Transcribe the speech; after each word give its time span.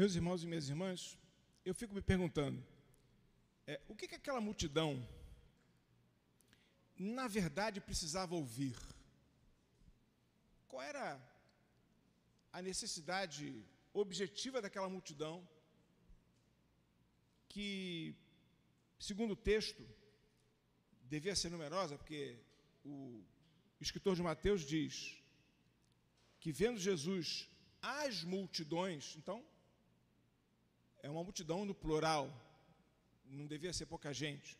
Meus 0.00 0.14
irmãos 0.14 0.44
e 0.44 0.46
minhas 0.46 0.68
irmãs, 0.68 1.18
eu 1.64 1.74
fico 1.74 1.92
me 1.92 2.00
perguntando, 2.00 2.64
é, 3.66 3.80
o 3.88 3.96
que, 3.96 4.06
que 4.06 4.14
aquela 4.14 4.40
multidão, 4.40 4.90
na 6.96 7.26
verdade, 7.26 7.80
precisava 7.80 8.36
ouvir? 8.36 8.76
Qual 10.68 10.80
era 10.80 11.20
a 12.52 12.62
necessidade 12.62 13.66
objetiva 13.92 14.62
daquela 14.62 14.88
multidão 14.88 15.36
que, 17.48 18.14
segundo 19.00 19.32
o 19.32 19.42
texto, 19.52 19.84
devia 21.14 21.34
ser 21.34 21.50
numerosa, 21.50 21.98
porque 21.98 22.38
o 22.84 23.20
escritor 23.80 24.14
de 24.14 24.22
Mateus 24.22 24.60
diz 24.60 25.20
que 26.38 26.52
vendo 26.52 26.78
Jesus 26.78 27.50
as 27.82 28.22
multidões, 28.22 29.16
então 29.16 29.44
é 31.08 31.10
uma 31.10 31.24
multidão 31.24 31.64
no 31.64 31.74
plural, 31.74 32.24
não 33.24 33.46
devia 33.46 33.72
ser 33.72 33.86
pouca 33.86 34.12
gente. 34.12 34.58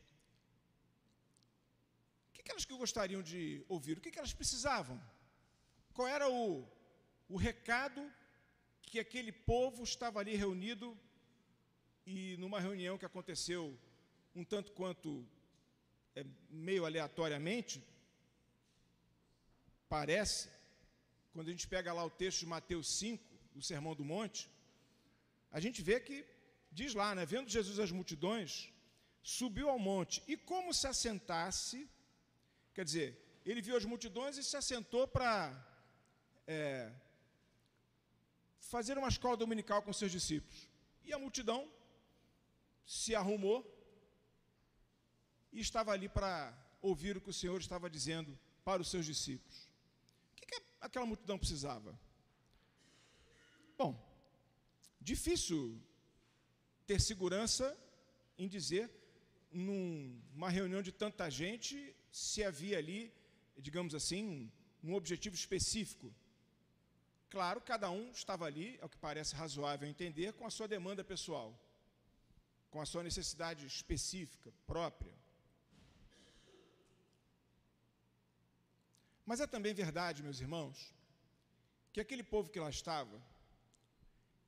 O 2.28 2.32
que, 2.32 2.50
elas 2.50 2.64
que 2.64 2.74
gostariam 2.74 3.22
de 3.22 3.62
ouvir? 3.68 3.98
O 3.98 4.00
que, 4.00 4.10
que 4.10 4.18
elas 4.18 4.32
precisavam? 4.32 4.98
Qual 5.92 6.08
era 6.08 6.26
o, 6.30 6.66
o 7.28 7.36
recado 7.36 8.00
que 8.80 8.98
aquele 8.98 9.30
povo 9.30 9.84
estava 9.84 10.20
ali 10.20 10.34
reunido 10.36 10.96
e 12.06 12.38
numa 12.38 12.58
reunião 12.58 12.96
que 12.96 13.04
aconteceu 13.04 13.78
um 14.34 14.42
tanto 14.42 14.72
quanto 14.72 15.28
é, 16.16 16.24
meio 16.48 16.86
aleatoriamente, 16.86 17.84
parece, 19.86 20.48
quando 21.34 21.48
a 21.48 21.50
gente 21.50 21.68
pega 21.68 21.92
lá 21.92 22.02
o 22.06 22.16
texto 22.22 22.40
de 22.40 22.46
Mateus 22.46 22.88
5, 22.98 23.22
do 23.54 23.60
Sermão 23.60 23.94
do 23.94 24.02
Monte, 24.02 24.48
a 25.50 25.60
gente 25.60 25.82
vê 25.82 26.00
que 26.00 26.37
diz 26.80 26.92
lá, 27.00 27.08
né, 27.16 27.24
vendo 27.34 27.54
Jesus 27.56 27.78
as 27.84 27.92
multidões, 27.98 28.50
subiu 29.36 29.68
ao 29.70 29.80
monte 29.90 30.16
e 30.32 30.34
como 30.50 30.72
se 30.80 30.86
assentasse, 30.92 31.78
quer 32.74 32.84
dizer, 32.88 33.08
ele 33.48 33.62
viu 33.66 33.76
as 33.80 33.86
multidões 33.92 34.36
e 34.36 34.44
se 34.50 34.56
assentou 34.60 35.04
para 35.16 35.32
é, 36.46 36.92
fazer 38.74 38.96
uma 38.96 39.12
escola 39.14 39.36
dominical 39.44 39.80
com 39.82 39.92
seus 39.92 40.12
discípulos. 40.18 40.60
E 41.06 41.12
a 41.12 41.18
multidão 41.24 41.60
se 42.98 43.12
arrumou 43.20 43.58
e 45.52 45.60
estava 45.66 45.90
ali 45.92 46.08
para 46.18 46.32
ouvir 46.90 47.16
o 47.16 47.22
que 47.24 47.30
o 47.34 47.38
Senhor 47.40 47.58
estava 47.60 47.90
dizendo 47.96 48.38
para 48.66 48.82
os 48.82 48.90
seus 48.92 49.06
discípulos. 49.12 49.56
O 50.32 50.36
que, 50.36 50.46
que 50.46 50.62
aquela 50.80 51.06
multidão 51.06 51.38
precisava? 51.38 51.98
Bom, 53.76 53.92
difícil 55.00 55.60
ter 56.88 57.00
segurança 57.00 57.66
em 58.38 58.48
dizer, 58.48 58.90
numa 59.52 60.48
reunião 60.48 60.82
de 60.88 60.92
tanta 61.02 61.28
gente, 61.30 61.76
se 62.10 62.42
havia 62.42 62.78
ali, 62.78 63.12
digamos 63.58 63.94
assim, 63.94 64.50
um 64.82 64.94
objetivo 64.94 65.36
específico. 65.42 66.08
Claro, 67.28 67.60
cada 67.60 67.90
um 67.90 68.10
estava 68.10 68.46
ali, 68.46 68.78
é 68.80 68.84
o 68.86 68.88
que 68.88 68.96
parece 68.96 69.34
razoável 69.34 69.86
entender, 69.86 70.32
com 70.32 70.46
a 70.46 70.50
sua 70.50 70.66
demanda 70.66 71.04
pessoal, 71.04 71.50
com 72.70 72.80
a 72.80 72.86
sua 72.86 73.02
necessidade 73.02 73.66
específica, 73.66 74.50
própria. 74.66 75.14
Mas 79.26 79.40
é 79.40 79.46
também 79.46 79.74
verdade, 79.74 80.22
meus 80.22 80.40
irmãos, 80.40 80.94
que 81.92 82.00
aquele 82.00 82.22
povo 82.22 82.50
que 82.50 82.58
lá 82.58 82.70
estava, 82.70 83.20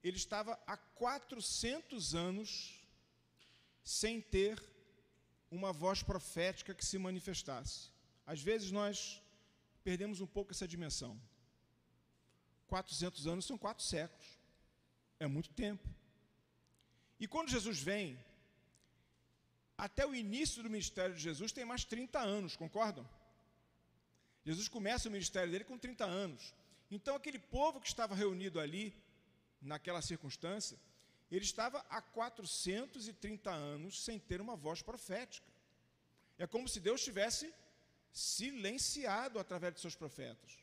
ele 0.03 0.17
estava 0.17 0.59
há 0.67 0.77
400 0.77 2.15
anos 2.15 2.81
sem 3.85 4.21
ter 4.21 4.63
uma 5.51 5.73
voz 5.73 6.03
profética 6.03 6.75
que 6.75 6.85
se 6.85 6.99
manifestasse. 6.99 7.91
Às 8.27 8.41
vezes 8.41 8.71
nós 8.71 9.21
perdemos 9.83 10.21
um 10.21 10.27
pouco 10.27 10.53
essa 10.53 10.69
dimensão. 10.69 11.21
400 12.69 13.27
anos 13.27 13.45
são 13.45 13.59
quatro 13.59 13.85
séculos. 13.85 14.39
É 15.19 15.27
muito 15.27 15.51
tempo. 15.51 15.87
E 17.19 17.27
quando 17.27 17.51
Jesus 17.51 17.81
vem, 17.81 18.19
até 19.77 20.07
o 20.07 20.15
início 20.15 20.63
do 20.63 20.71
ministério 20.71 21.15
de 21.15 21.21
Jesus 21.21 21.53
tem 21.53 21.65
mais 21.65 21.85
30 21.85 22.19
anos, 22.19 22.57
concordam? 22.57 23.07
Jesus 24.45 24.69
começa 24.69 25.09
o 25.09 25.13
ministério 25.13 25.51
dele 25.51 25.65
com 25.65 25.77
30 25.77 26.05
anos. 26.05 26.55
Então, 26.91 27.15
aquele 27.15 27.39
povo 27.39 27.81
que 27.81 27.89
estava 27.89 28.15
reunido 28.15 28.59
ali, 28.59 28.95
naquela 29.61 30.03
circunstância, 30.03 30.79
ele 31.31 31.45
estava 31.45 31.85
há 31.89 32.01
430 32.01 33.51
anos 33.51 34.03
sem 34.03 34.19
ter 34.19 34.41
uma 34.41 34.57
voz 34.57 34.83
profética. 34.83 35.47
É 36.39 36.47
como 36.47 36.69
se 36.69 36.81
Deus 36.81 37.03
tivesse 37.03 37.53
silenciado 38.13 39.39
através 39.39 39.75
de 39.75 39.81
seus 39.81 39.95
profetas. 39.95 40.59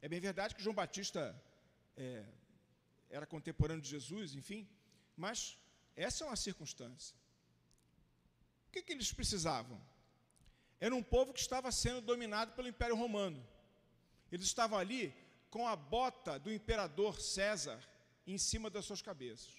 É 0.00 0.08
bem 0.08 0.20
verdade 0.20 0.54
que 0.54 0.62
João 0.62 0.74
Batista 0.74 1.34
é, 1.96 2.24
era 3.10 3.26
contemporâneo 3.26 3.82
de 3.82 3.88
Jesus, 3.88 4.34
enfim, 4.34 4.68
mas 5.16 5.58
essa 5.96 6.22
é 6.22 6.26
uma 6.26 6.36
circunstância. 6.36 7.16
O 8.68 8.70
que, 8.70 8.82
que 8.82 8.92
eles 8.92 9.12
precisavam? 9.12 9.80
Era 10.78 10.94
um 10.94 11.02
povo 11.02 11.32
que 11.32 11.40
estava 11.40 11.72
sendo 11.72 12.00
dominado 12.00 12.52
pelo 12.52 12.68
Império 12.68 12.94
Romano. 12.94 13.44
Eles 14.30 14.46
estavam 14.46 14.78
ali 14.78 15.12
com 15.50 15.66
a 15.66 15.74
bota 15.74 16.38
do 16.38 16.52
imperador 16.52 17.20
César 17.20 17.82
em 18.28 18.36
cima 18.36 18.68
das 18.68 18.84
suas 18.84 19.00
cabeças. 19.00 19.54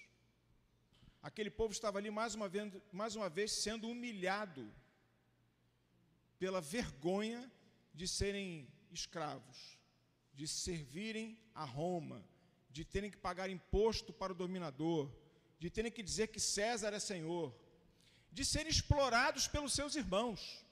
Aquele 1.20 1.50
povo 1.50 1.72
estava 1.72 1.98
ali 1.98 2.10
mais 2.10 2.34
uma 2.36 2.48
vez, 2.48 2.72
mais 2.92 3.16
uma 3.16 3.28
vez 3.28 3.50
sendo 3.50 3.88
humilhado 3.88 4.72
pela 6.38 6.60
vergonha 6.60 7.50
de 7.92 8.06
serem 8.06 8.68
escravos, 8.92 9.76
de 10.32 10.46
servirem 10.46 11.36
a 11.52 11.64
Roma, 11.64 12.24
de 12.70 12.84
terem 12.84 13.10
que 13.10 13.16
pagar 13.16 13.50
imposto 13.50 14.12
para 14.12 14.32
o 14.32 14.36
dominador, 14.36 15.10
de 15.58 15.68
terem 15.68 15.90
que 15.90 16.02
dizer 16.02 16.28
que 16.28 16.38
César 16.38 16.94
é 16.94 17.00
senhor, 17.00 17.52
de 18.30 18.44
serem 18.44 18.70
explorados 18.70 19.48
pelos 19.48 19.72
seus 19.72 19.96
irmãos, 19.96 20.64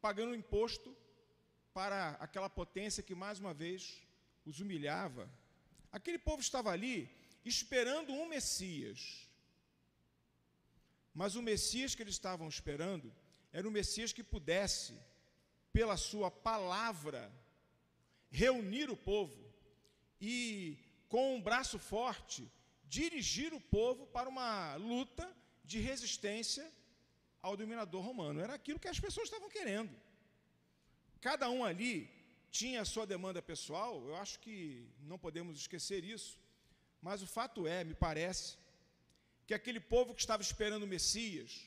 pagando 0.00 0.34
imposto 0.34 0.96
para 1.74 2.10
aquela 2.12 2.48
potência 2.48 3.02
que 3.02 3.14
mais 3.14 3.38
uma 3.38 3.52
vez 3.52 4.02
os 4.46 4.58
humilhava. 4.58 5.30
Aquele 5.92 6.18
povo 6.18 6.40
estava 6.40 6.70
ali 6.70 7.21
esperando 7.44 8.12
um 8.12 8.28
Messias. 8.28 9.28
Mas 11.14 11.34
o 11.34 11.42
Messias 11.42 11.94
que 11.94 12.02
eles 12.02 12.14
estavam 12.14 12.48
esperando 12.48 13.12
era 13.52 13.68
um 13.68 13.70
Messias 13.70 14.12
que 14.12 14.24
pudesse, 14.24 14.98
pela 15.72 15.96
sua 15.96 16.30
palavra, 16.30 17.30
reunir 18.30 18.90
o 18.90 18.96
povo 18.96 19.52
e, 20.20 20.78
com 21.08 21.36
um 21.36 21.42
braço 21.42 21.78
forte, 21.78 22.50
dirigir 22.84 23.52
o 23.52 23.60
povo 23.60 24.06
para 24.06 24.28
uma 24.28 24.74
luta 24.76 25.30
de 25.64 25.78
resistência 25.80 26.70
ao 27.42 27.56
dominador 27.56 28.02
romano. 28.02 28.40
Era 28.40 28.54
aquilo 28.54 28.78
que 28.78 28.88
as 28.88 29.00
pessoas 29.00 29.26
estavam 29.26 29.50
querendo. 29.50 29.94
Cada 31.20 31.48
um 31.50 31.64
ali 31.64 32.10
tinha 32.50 32.82
a 32.82 32.84
sua 32.84 33.06
demanda 33.06 33.40
pessoal, 33.40 34.02
eu 34.06 34.16
acho 34.16 34.38
que 34.40 34.86
não 35.00 35.18
podemos 35.18 35.58
esquecer 35.58 36.04
isso. 36.04 36.38
Mas 37.02 37.20
o 37.20 37.26
fato 37.26 37.66
é, 37.66 37.82
me 37.82 37.94
parece, 37.94 38.56
que 39.46 39.52
aquele 39.52 39.80
povo 39.80 40.14
que 40.14 40.20
estava 40.20 40.42
esperando 40.42 40.84
o 40.84 40.92
Messias, 40.96 41.66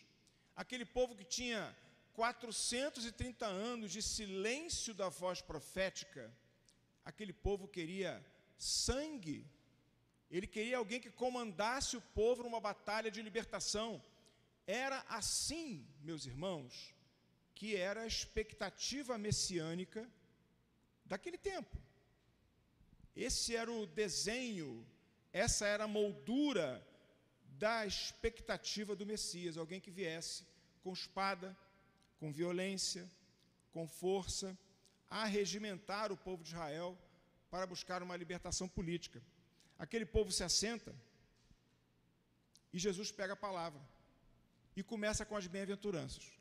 aquele 0.55 0.85
povo 0.85 1.13
que 1.13 1.25
tinha 1.25 1.75
430 2.13 3.45
anos 3.45 3.91
de 3.91 4.01
silêncio 4.01 4.93
da 4.93 5.09
voz 5.09 5.41
profética, 5.41 6.33
aquele 7.03 7.33
povo 7.33 7.67
queria 7.67 8.25
sangue, 8.57 9.45
ele 10.31 10.47
queria 10.47 10.77
alguém 10.77 11.01
que 11.01 11.11
comandasse 11.11 11.97
o 11.97 12.01
povo 12.01 12.43
numa 12.43 12.61
batalha 12.61 13.11
de 13.11 13.21
libertação. 13.21 14.01
Era 14.65 15.05
assim, 15.09 15.85
meus 16.01 16.25
irmãos, 16.25 16.95
que 17.53 17.75
era 17.75 18.01
a 18.01 18.07
expectativa 18.07 19.17
messiânica 19.17 20.09
daquele 21.05 21.37
tempo. 21.37 21.77
Esse 23.15 23.55
era 23.55 23.71
o 23.71 23.85
desenho 23.85 24.85
essa 25.43 25.67
era 25.67 25.83
a 25.83 25.87
moldura 25.99 26.67
da 27.59 27.85
expectativa 27.85 28.95
do 28.95 29.05
Messias, 29.05 29.57
alguém 29.57 29.81
que 29.81 29.91
viesse 29.91 30.47
com 30.81 30.93
espada, 30.93 31.57
com 32.21 32.31
violência, 32.31 33.03
com 33.73 33.85
força, 33.85 34.57
a 35.09 35.25
regimentar 35.25 36.09
o 36.09 36.15
povo 36.15 36.41
de 36.41 36.51
Israel 36.51 36.97
para 37.51 37.67
buscar 37.67 38.01
uma 38.01 38.15
libertação 38.15 38.65
política. 38.65 39.21
Aquele 39.77 40.05
povo 40.05 40.31
se 40.31 40.41
assenta 40.41 40.95
e 42.71 42.79
Jesus 42.79 43.11
pega 43.11 43.33
a 43.33 43.43
palavra 43.47 43.81
e 44.73 44.81
começa 44.81 45.25
com 45.25 45.35
as 45.35 45.47
bem-aventuranças. 45.47 46.31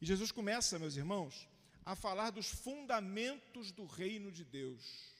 E 0.00 0.06
Jesus 0.06 0.32
começa, 0.32 0.78
meus 0.78 0.96
irmãos, 0.96 1.46
a 1.84 1.94
falar 1.94 2.30
dos 2.30 2.48
fundamentos 2.48 3.70
do 3.70 3.84
reino 3.84 4.32
de 4.32 4.44
Deus 4.44 5.11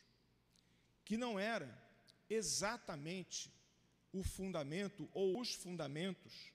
que 1.13 1.19
não 1.19 1.39
era 1.39 1.71
exatamente 2.31 3.53
o 4.15 4.23
fundamento 4.23 5.07
ou 5.13 5.39
os 5.39 5.53
fundamentos 5.53 6.51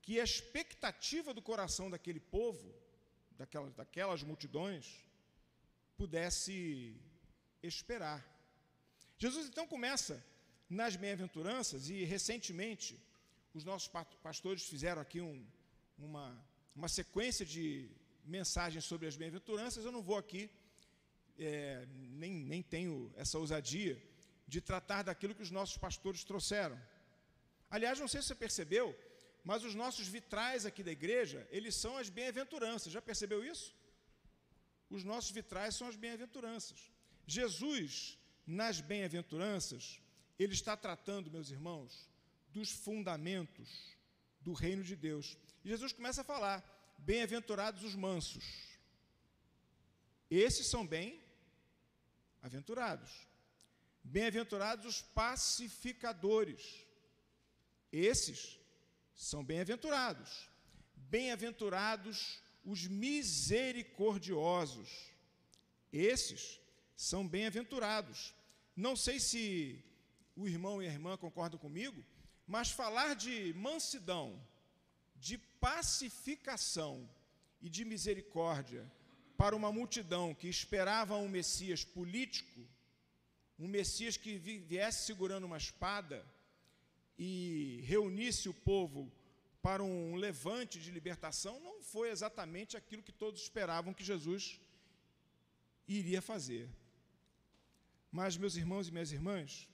que 0.00 0.20
a 0.20 0.22
expectativa 0.22 1.34
do 1.34 1.42
coração 1.42 1.90
daquele 1.90 2.20
povo, 2.20 2.72
daquelas, 3.36 3.74
daquelas 3.74 4.22
multidões, 4.22 4.86
pudesse 5.96 6.96
esperar. 7.64 8.24
Jesus 9.18 9.48
então 9.48 9.66
começa 9.66 10.24
nas 10.68 10.94
bem-aventuranças, 10.94 11.90
e 11.90 12.04
recentemente 12.04 12.96
os 13.52 13.64
nossos 13.64 13.90
pastores 14.22 14.68
fizeram 14.68 15.02
aqui 15.02 15.20
um, 15.20 15.44
uma, 15.98 16.40
uma 16.76 16.88
sequência 16.88 17.44
de 17.44 17.90
mensagens 18.24 18.84
sobre 18.84 19.08
as 19.08 19.16
bem-aventuranças. 19.16 19.84
Eu 19.84 19.90
não 19.90 20.00
vou 20.00 20.16
aqui, 20.16 20.48
é, 21.38 21.86
nem, 21.90 22.32
nem 22.32 22.62
tenho 22.62 23.12
essa 23.16 23.38
ousadia 23.38 24.00
de 24.46 24.60
tratar 24.60 25.02
daquilo 25.02 25.34
que 25.34 25.42
os 25.42 25.50
nossos 25.50 25.76
pastores 25.76 26.24
trouxeram. 26.24 26.80
Aliás, 27.70 28.00
não 28.00 28.08
sei 28.08 28.20
se 28.20 28.28
você 28.28 28.34
percebeu, 28.34 28.96
mas 29.44 29.64
os 29.64 29.74
nossos 29.74 30.08
vitrais 30.08 30.66
aqui 30.66 30.82
da 30.82 30.90
igreja, 30.90 31.46
eles 31.50 31.74
são 31.74 31.96
as 31.96 32.08
bem-aventuranças. 32.08 32.92
Já 32.92 33.00
percebeu 33.00 33.44
isso? 33.44 33.74
Os 34.90 35.04
nossos 35.04 35.30
vitrais 35.30 35.76
são 35.76 35.86
as 35.86 35.96
bem-aventuranças. 35.96 36.90
Jesus, 37.26 38.18
nas 38.46 38.80
bem-aventuranças, 38.80 40.00
ele 40.38 40.52
está 40.52 40.76
tratando, 40.76 41.30
meus 41.30 41.50
irmãos, 41.50 42.10
dos 42.48 42.70
fundamentos 42.70 43.96
do 44.40 44.52
reino 44.52 44.82
de 44.82 44.96
Deus. 44.96 45.38
E 45.64 45.68
Jesus 45.68 45.92
começa 45.92 46.22
a 46.22 46.24
falar: 46.24 46.64
bem-aventurados 46.98 47.84
os 47.84 47.94
mansos. 47.94 48.69
Esses 50.30 50.68
são 50.68 50.86
bem-aventurados. 50.86 53.10
Bem-aventurados 54.04 54.86
os 54.86 55.02
pacificadores. 55.02 56.86
Esses 57.92 58.56
são 59.14 59.44
bem-aventurados. 59.44 60.48
Bem-aventurados 60.94 62.40
os 62.64 62.86
misericordiosos. 62.86 65.10
Esses 65.92 66.60
são 66.96 67.26
bem-aventurados. 67.26 68.32
Não 68.76 68.94
sei 68.94 69.18
se 69.18 69.84
o 70.36 70.46
irmão 70.46 70.80
e 70.80 70.86
a 70.86 70.92
irmã 70.92 71.16
concordam 71.16 71.58
comigo, 71.58 72.06
mas 72.46 72.70
falar 72.70 73.16
de 73.16 73.52
mansidão, 73.54 74.40
de 75.16 75.36
pacificação 75.36 77.10
e 77.60 77.68
de 77.68 77.84
misericórdia 77.84 78.88
para 79.40 79.56
uma 79.56 79.72
multidão 79.72 80.34
que 80.34 80.48
esperava 80.48 81.16
um 81.16 81.26
Messias 81.26 81.82
político, 81.82 82.60
um 83.58 83.66
Messias 83.66 84.14
que 84.14 84.36
viesse 84.36 85.06
segurando 85.06 85.44
uma 85.44 85.56
espada 85.56 86.22
e 87.18 87.80
reunisse 87.86 88.50
o 88.50 88.52
povo 88.52 89.10
para 89.62 89.82
um 89.82 90.14
levante 90.14 90.78
de 90.78 90.90
libertação, 90.90 91.58
não 91.60 91.82
foi 91.82 92.10
exatamente 92.10 92.76
aquilo 92.76 93.02
que 93.02 93.12
todos 93.12 93.40
esperavam 93.40 93.94
que 93.94 94.04
Jesus 94.04 94.60
iria 95.88 96.20
fazer. 96.20 96.68
Mas, 98.12 98.36
meus 98.36 98.56
irmãos 98.56 98.88
e 98.88 98.92
minhas 98.92 99.10
irmãs, 99.10 99.66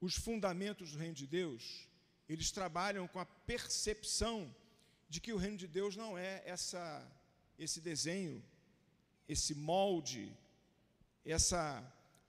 os 0.00 0.14
fundamentos 0.14 0.92
do 0.92 0.98
reino 0.98 1.14
de 1.14 1.26
Deus, 1.26 1.88
eles 2.28 2.52
trabalham 2.52 3.08
com 3.08 3.18
a 3.18 3.26
percepção 3.26 4.54
de 5.08 5.20
que 5.20 5.32
o 5.32 5.36
reino 5.36 5.56
de 5.56 5.66
Deus 5.66 5.96
não 5.96 6.16
é 6.16 6.40
essa 6.46 6.84
esse 7.58 7.80
desenho, 7.80 8.42
esse 9.28 9.54
molde, 9.54 10.32
essa 11.24 11.64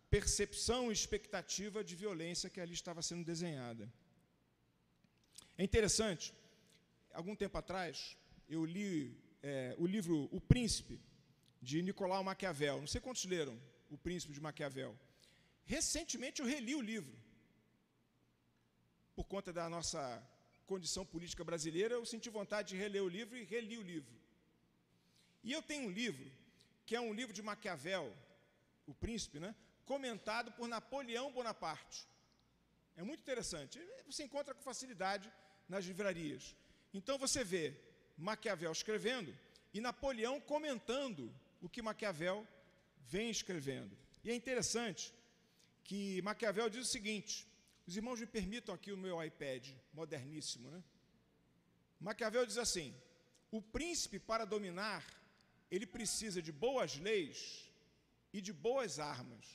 percepção 0.10 0.90
e 0.90 0.94
expectativa 0.94 1.84
de 1.84 1.96
violência 1.96 2.50
que 2.50 2.62
ali 2.62 2.74
estava 2.74 3.02
sendo 3.02 3.24
desenhada. 3.24 3.92
É 5.58 5.64
interessante, 5.64 6.34
algum 7.14 7.36
tempo 7.36 7.58
atrás, 7.58 8.18
eu 8.48 8.64
li 8.66 9.18
é, 9.42 9.76
o 9.78 9.86
livro 9.86 10.30
O 10.32 10.40
Príncipe, 10.40 11.00
de 11.62 11.82
Nicolau 11.82 12.24
Maquiavel. 12.24 12.80
Não 12.80 12.88
sei 12.88 13.02
quantos 13.02 13.26
leram 13.26 13.60
O 13.90 13.98
Príncipe 13.98 14.34
de 14.34 14.42
Maquiavel. 14.48 14.98
Recentemente 15.66 16.42
eu 16.42 16.48
reli 16.48 16.76
o 16.76 16.82
livro. 16.82 17.16
Por 19.16 19.26
conta 19.26 19.52
da 19.52 19.68
nossa 19.70 20.02
condição 20.66 21.06
política 21.06 21.44
brasileira, 21.44 21.96
eu 21.96 22.06
senti 22.06 22.30
vontade 22.30 22.70
de 22.70 22.78
reler 22.78 23.04
o 23.04 23.08
livro 23.08 23.36
e 23.38 23.44
reli 23.44 23.78
o 23.78 23.82
livro. 23.82 24.14
E 25.46 25.52
eu 25.54 25.62
tenho 25.62 25.88
um 25.88 25.92
livro, 25.92 26.26
que 26.86 26.96
é 26.96 27.00
um 27.00 27.14
livro 27.14 27.34
de 27.34 27.42
Maquiavel, 27.42 28.12
O 28.88 28.94
Príncipe, 28.94 29.40
né? 29.40 29.56
comentado 29.86 30.52
por 30.54 30.68
Napoleão 30.68 31.32
Bonaparte. 31.32 32.08
É 32.98 33.04
muito 33.04 33.20
interessante. 33.20 33.80
Você 34.08 34.24
encontra 34.24 34.56
com 34.56 34.62
facilidade 34.62 35.32
nas 35.70 35.86
livrarias. 35.86 36.56
Então 36.94 37.18
você 37.18 37.44
vê 37.44 37.80
Maquiavel 38.18 38.72
escrevendo 38.72 39.38
e 39.74 39.80
Napoleão 39.80 40.42
comentando 40.42 41.32
o 41.62 41.70
que 41.70 41.82
Maquiavel 41.82 42.48
vem 43.02 43.30
escrevendo. 43.30 43.96
E 44.24 44.32
é 44.32 44.36
interessante 44.36 45.14
que 45.84 46.22
Maquiavel 46.24 46.70
diz 46.70 46.88
o 46.88 46.92
seguinte: 46.92 47.48
os 47.86 47.96
irmãos 47.96 48.20
me 48.20 48.26
permitam 48.26 48.74
aqui 48.74 48.92
o 48.92 48.98
meu 48.98 49.24
iPad, 49.24 49.70
moderníssimo, 49.94 50.72
né? 50.72 50.84
Maquiavel 52.00 52.46
diz 52.46 52.58
assim: 52.58 52.96
o 53.52 53.62
príncipe, 53.62 54.18
para 54.18 54.46
dominar, 54.46 55.06
ele 55.70 55.86
precisa 55.86 56.42
de 56.42 56.52
boas 56.52 56.98
leis 56.98 57.40
e 58.32 58.42
de 58.42 58.54
boas 58.54 59.00
armas. 59.00 59.46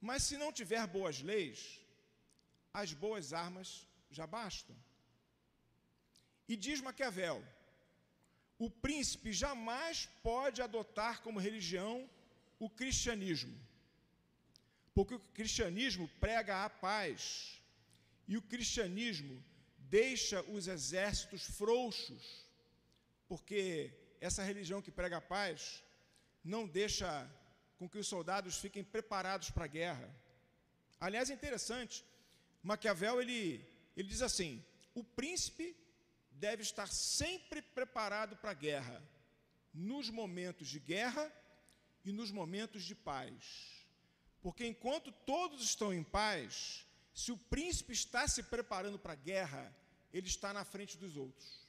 Mas 0.00 0.22
se 0.24 0.36
não 0.36 0.52
tiver 0.52 0.86
boas 0.86 1.20
leis, 1.20 1.80
as 2.72 2.92
boas 2.92 3.32
armas 3.32 3.86
já 4.10 4.26
bastam. 4.26 4.76
E 6.48 6.56
diz 6.56 6.80
Maquiavel: 6.80 7.42
o 8.58 8.70
príncipe 8.70 9.32
jamais 9.32 10.08
pode 10.22 10.60
adotar 10.62 11.22
como 11.22 11.44
religião 11.48 12.08
o 12.58 12.68
cristianismo, 12.70 13.56
porque 14.94 15.14
o 15.14 15.20
cristianismo 15.38 16.08
prega 16.20 16.64
a 16.64 16.70
paz 16.70 17.60
e 18.28 18.36
o 18.36 18.42
cristianismo 18.42 19.42
deixa 19.78 20.42
os 20.42 20.68
exércitos 20.68 21.42
frouxos, 21.58 22.46
porque 23.26 23.92
essa 24.22 24.42
religião 24.44 24.80
que 24.80 24.96
prega 24.98 25.16
a 25.16 25.20
paz 25.20 25.82
não 26.44 26.64
deixa 26.64 27.28
com 27.76 27.88
que 27.88 27.98
os 27.98 28.06
soldados 28.06 28.56
fiquem 28.56 28.84
preparados 28.84 29.50
para 29.50 29.64
a 29.64 29.74
guerra. 29.78 30.08
Aliás, 31.00 31.28
é 31.28 31.34
interessante, 31.34 32.04
Maquiavel 32.62 33.20
ele, 33.20 33.68
ele 33.96 34.08
diz 34.08 34.22
assim: 34.22 34.64
o 34.94 35.02
príncipe 35.02 35.76
deve 36.30 36.62
estar 36.62 36.86
sempre 36.86 37.60
preparado 37.60 38.36
para 38.36 38.52
a 38.52 38.54
guerra, 38.54 39.02
nos 39.74 40.08
momentos 40.08 40.68
de 40.68 40.78
guerra 40.78 41.30
e 42.04 42.12
nos 42.12 42.30
momentos 42.30 42.84
de 42.84 42.94
paz. 42.94 43.84
Porque 44.40 44.64
enquanto 44.64 45.10
todos 45.10 45.62
estão 45.64 45.92
em 45.92 46.04
paz, 46.04 46.86
se 47.12 47.32
o 47.32 47.36
príncipe 47.36 47.92
está 47.92 48.28
se 48.28 48.44
preparando 48.44 49.00
para 49.00 49.14
a 49.14 49.16
guerra, 49.16 49.74
ele 50.12 50.28
está 50.28 50.52
na 50.52 50.64
frente 50.64 50.96
dos 50.96 51.16
outros. 51.16 51.61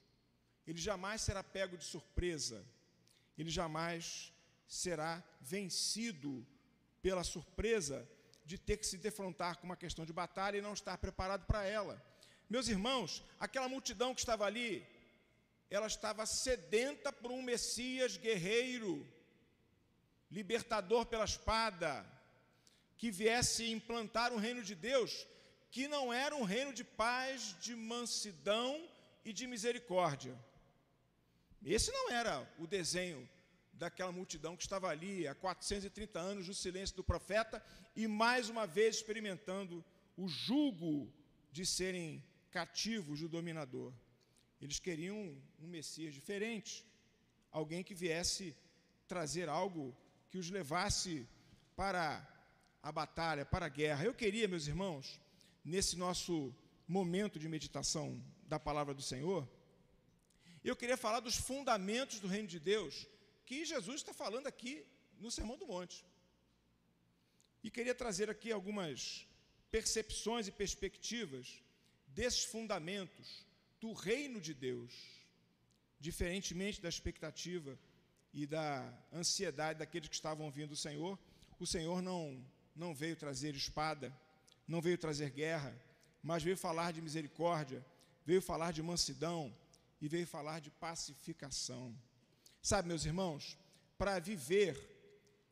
Ele 0.67 0.79
jamais 0.79 1.21
será 1.21 1.43
pego 1.43 1.77
de 1.77 1.83
surpresa. 1.83 2.65
Ele 3.37 3.49
jamais 3.49 4.31
será 4.67 5.23
vencido 5.41 6.45
pela 7.01 7.23
surpresa 7.23 8.07
de 8.45 8.57
ter 8.57 8.77
que 8.77 8.87
se 8.87 8.97
defrontar 8.97 9.57
com 9.57 9.65
uma 9.65 9.75
questão 9.77 10.05
de 10.05 10.13
batalha 10.13 10.57
e 10.57 10.61
não 10.61 10.73
estar 10.73 10.97
preparado 10.97 11.45
para 11.45 11.65
ela. 11.65 12.01
Meus 12.49 12.67
irmãos, 12.67 13.23
aquela 13.39 13.69
multidão 13.69 14.13
que 14.13 14.21
estava 14.21 14.45
ali, 14.45 14.85
ela 15.69 15.87
estava 15.87 16.25
sedenta 16.25 17.11
por 17.11 17.31
um 17.31 17.41
Messias 17.41 18.17
guerreiro, 18.17 19.07
libertador 20.29 21.05
pela 21.05 21.25
espada, 21.25 22.05
que 22.97 23.11
viesse 23.11 23.69
implantar 23.71 24.31
um 24.31 24.37
reino 24.37 24.63
de 24.63 24.75
Deus 24.75 25.25
que 25.73 25.87
não 25.87 26.13
era 26.13 26.35
um 26.35 26.43
reino 26.43 26.71
de 26.71 26.83
paz, 26.83 27.55
de 27.59 27.75
mansidão 27.75 28.87
e 29.25 29.33
de 29.33 29.47
misericórdia. 29.47 30.37
Esse 31.65 31.91
não 31.91 32.11
era 32.11 32.47
o 32.59 32.67
desenho 32.67 33.27
daquela 33.73 34.11
multidão 34.11 34.55
que 34.55 34.63
estava 34.63 34.89
ali 34.89 35.27
há 35.27 35.33
430 35.33 36.19
anos 36.19 36.47
no 36.47 36.53
silêncio 36.53 36.95
do 36.95 37.03
profeta 37.03 37.63
e 37.95 38.07
mais 38.07 38.49
uma 38.49 38.67
vez 38.67 38.97
experimentando 38.97 39.83
o 40.17 40.27
jugo 40.27 41.11
de 41.51 41.65
serem 41.65 42.23
cativos 42.51 43.21
do 43.21 43.29
dominador. 43.29 43.93
Eles 44.61 44.79
queriam 44.79 45.35
um 45.59 45.67
Messias 45.67 46.13
diferente, 46.13 46.85
alguém 47.51 47.83
que 47.83 47.95
viesse 47.95 48.55
trazer 49.07 49.49
algo 49.49 49.95
que 50.29 50.37
os 50.37 50.49
levasse 50.49 51.27
para 51.75 52.25
a 52.81 52.91
batalha, 52.91 53.45
para 53.45 53.65
a 53.65 53.69
guerra. 53.69 54.05
Eu 54.05 54.13
queria, 54.13 54.47
meus 54.47 54.67
irmãos, 54.67 55.19
nesse 55.63 55.97
nosso 55.97 56.53
momento 56.87 57.39
de 57.39 57.47
meditação 57.47 58.21
da 58.47 58.59
palavra 58.59 58.93
do 58.93 59.01
Senhor, 59.01 59.47
eu 60.69 60.75
queria 60.75 60.97
falar 60.97 61.19
dos 61.19 61.35
fundamentos 61.35 62.19
do 62.19 62.27
reino 62.27 62.47
de 62.47 62.59
Deus 62.59 63.07
que 63.45 63.65
Jesus 63.65 63.97
está 63.97 64.13
falando 64.13 64.47
aqui 64.47 64.85
no 65.19 65.29
Sermão 65.29 65.57
do 65.57 65.67
Monte. 65.67 66.05
E 67.63 67.69
queria 67.69 67.95
trazer 67.95 68.29
aqui 68.29 68.51
algumas 68.51 69.27
percepções 69.69 70.47
e 70.47 70.51
perspectivas 70.51 71.61
desses 72.07 72.43
fundamentos 72.43 73.45
do 73.79 73.91
reino 73.91 74.39
de 74.39 74.53
Deus, 74.53 74.93
diferentemente 75.99 76.81
da 76.81 76.89
expectativa 76.89 77.77
e 78.33 78.45
da 78.45 78.93
ansiedade 79.11 79.79
daqueles 79.79 80.09
que 80.09 80.15
estavam 80.15 80.45
ouvindo 80.45 80.71
o 80.71 80.77
Senhor, 80.77 81.19
o 81.59 81.65
Senhor 81.65 82.01
não, 82.01 82.45
não 82.75 82.93
veio 82.93 83.15
trazer 83.15 83.55
espada, 83.55 84.15
não 84.67 84.81
veio 84.81 84.97
trazer 84.97 85.29
guerra, 85.31 85.75
mas 86.21 86.43
veio 86.43 86.57
falar 86.57 86.91
de 86.93 87.01
misericórdia, 87.01 87.85
veio 88.25 88.41
falar 88.41 88.71
de 88.71 88.81
mansidão 88.81 89.53
e 90.03 90.07
veio 90.09 90.27
falar 90.27 90.59
de 90.59 90.69
pacificação. 90.69 91.83
Sabe, 92.61 92.89
meus 92.89 93.05
irmãos, 93.05 93.57
para 93.97 94.19
viver 94.19 94.73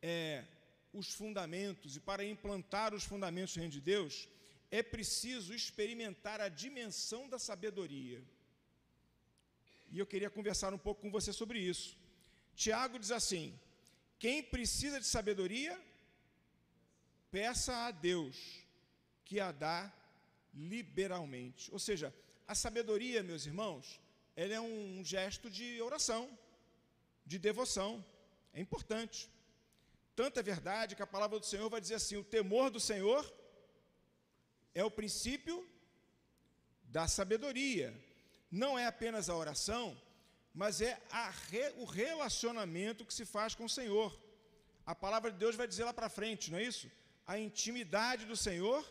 é, 0.02 0.44
os 0.92 1.14
fundamentos 1.14 1.96
e 1.96 2.00
para 2.00 2.22
implantar 2.22 2.92
os 2.92 3.02
fundamentos 3.02 3.54
do 3.54 3.60
reino 3.60 3.72
de 3.72 3.80
Deus, 3.80 4.28
é 4.70 4.82
preciso 4.82 5.54
experimentar 5.54 6.38
a 6.42 6.50
dimensão 6.50 7.30
da 7.30 7.38
sabedoria. 7.38 8.22
E 9.90 9.98
eu 9.98 10.06
queria 10.06 10.28
conversar 10.28 10.74
um 10.74 10.82
pouco 10.86 11.00
com 11.00 11.10
você 11.10 11.32
sobre 11.32 11.58
isso. 11.58 11.96
Tiago 12.54 12.98
diz 12.98 13.10
assim: 13.10 13.58
quem 14.18 14.42
precisa 14.42 15.00
de 15.00 15.06
sabedoria, 15.06 15.80
peça 17.30 17.74
a 17.86 17.90
Deus, 17.90 18.36
que 19.24 19.40
a 19.40 19.50
dá 19.50 19.90
liberalmente. 20.52 21.72
Ou 21.72 21.78
seja, 21.78 22.14
a 22.46 22.54
sabedoria, 22.54 23.22
meus 23.22 23.46
irmãos, 23.46 23.98
ela 24.34 24.54
é 24.54 24.60
um 24.60 25.04
gesto 25.04 25.50
de 25.50 25.80
oração, 25.82 26.28
de 27.24 27.38
devoção. 27.38 28.04
É 28.52 28.60
importante. 28.60 29.30
Tanto 30.14 30.38
é 30.38 30.42
verdade 30.42 30.94
que 30.94 31.02
a 31.02 31.06
palavra 31.06 31.38
do 31.38 31.46
Senhor 31.46 31.68
vai 31.68 31.80
dizer 31.80 31.94
assim: 31.96 32.16
o 32.16 32.24
temor 32.24 32.70
do 32.70 32.80
Senhor 32.80 33.22
é 34.74 34.84
o 34.84 34.90
princípio 34.90 35.66
da 36.84 37.08
sabedoria. 37.08 37.94
Não 38.50 38.78
é 38.78 38.86
apenas 38.86 39.28
a 39.28 39.36
oração, 39.36 40.00
mas 40.54 40.80
é 40.80 40.98
re, 41.48 41.72
o 41.76 41.84
relacionamento 41.84 43.04
que 43.04 43.14
se 43.14 43.24
faz 43.24 43.54
com 43.54 43.64
o 43.64 43.74
Senhor. 43.78 44.18
A 44.84 44.94
palavra 44.94 45.30
de 45.30 45.38
Deus 45.38 45.56
vai 45.56 45.66
dizer 45.66 45.84
lá 45.84 45.94
para 45.94 46.08
frente, 46.08 46.50
não 46.50 46.58
é 46.58 46.64
isso? 46.64 46.90
A 47.26 47.38
intimidade 47.38 48.26
do 48.26 48.36
Senhor 48.36 48.84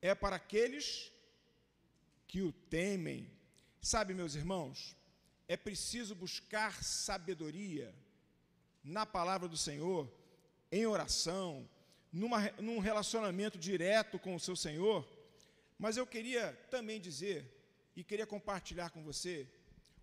é 0.00 0.14
para 0.14 0.36
aqueles 0.36 1.12
que 2.26 2.40
o 2.42 2.52
temem. 2.52 3.30
Sabe, 3.84 4.14
meus 4.14 4.34
irmãos, 4.34 4.96
é 5.46 5.58
preciso 5.58 6.14
buscar 6.14 6.82
sabedoria 6.82 7.94
na 8.82 9.04
palavra 9.04 9.46
do 9.46 9.58
Senhor, 9.58 10.10
em 10.72 10.86
oração, 10.86 11.68
numa, 12.10 12.50
num 12.52 12.78
relacionamento 12.78 13.58
direto 13.58 14.18
com 14.18 14.34
o 14.34 14.40
seu 14.40 14.56
Senhor. 14.56 15.06
Mas 15.78 15.98
eu 15.98 16.06
queria 16.06 16.54
também 16.70 16.98
dizer, 16.98 17.44
e 17.94 18.02
queria 18.02 18.26
compartilhar 18.26 18.88
com 18.88 19.04
você, 19.04 19.46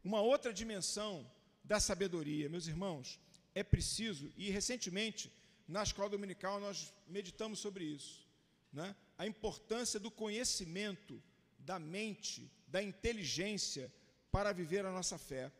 uma 0.04 0.22
outra 0.22 0.54
dimensão 0.54 1.28
da 1.64 1.80
sabedoria. 1.80 2.48
Meus 2.50 2.68
irmãos, 2.68 3.20
é 3.56 3.64
preciso, 3.64 4.32
e 4.38 4.52
recentemente, 4.52 5.34
na 5.68 5.82
escola 5.82 6.08
dominical, 6.08 6.60
nós 6.60 6.94
meditamos 7.08 7.58
sobre 7.58 7.86
isso, 7.86 8.28
né? 8.72 8.96
a 9.18 9.26
importância 9.26 10.00
do 10.00 10.12
conhecimento, 10.12 11.20
da 11.58 11.80
mente, 11.80 12.48
da 12.72 12.82
inteligência 12.82 13.92
para 14.32 14.54
viver 14.54 14.86
a 14.86 14.92
nossa 14.92 15.18
fé. 15.18 15.52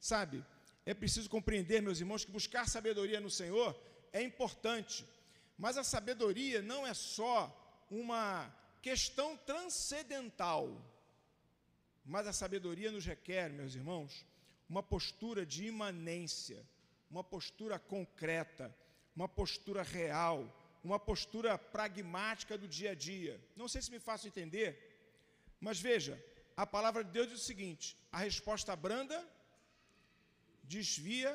Sabe, 0.00 0.44
é 0.86 0.94
preciso 0.94 1.28
compreender, 1.28 1.80
meus 1.82 2.00
irmãos, 2.00 2.24
que 2.24 2.32
buscar 2.32 2.68
sabedoria 2.68 3.20
no 3.20 3.30
Senhor 3.30 3.78
é 4.12 4.22
importante, 4.22 5.06
mas 5.56 5.76
a 5.76 5.84
sabedoria 5.84 6.62
não 6.62 6.86
é 6.86 6.94
só 6.94 7.38
uma 7.90 8.52
questão 8.80 9.36
transcendental, 9.36 10.68
mas 12.04 12.26
a 12.26 12.32
sabedoria 12.32 12.90
nos 12.90 13.06
requer, 13.06 13.50
meus 13.50 13.74
irmãos, 13.74 14.26
uma 14.68 14.82
postura 14.82 15.44
de 15.44 15.66
imanência, 15.66 16.62
uma 17.10 17.24
postura 17.24 17.78
concreta, 17.78 18.74
uma 19.14 19.28
postura 19.28 19.82
real, 19.82 20.38
uma 20.82 20.98
postura 20.98 21.56
pragmática 21.56 22.58
do 22.58 22.68
dia 22.68 22.90
a 22.90 22.94
dia. 22.94 23.40
Não 23.56 23.68
sei 23.68 23.80
se 23.80 23.90
me 23.90 23.98
faço 23.98 24.26
entender, 24.26 24.70
mas 25.60 25.80
veja, 25.80 26.22
a 26.56 26.66
palavra 26.66 27.02
de 27.02 27.10
Deus 27.10 27.28
diz 27.28 27.40
o 27.40 27.44
seguinte: 27.44 27.96
a 28.12 28.18
resposta 28.18 28.74
branda 28.76 29.22
desvia 30.62 31.32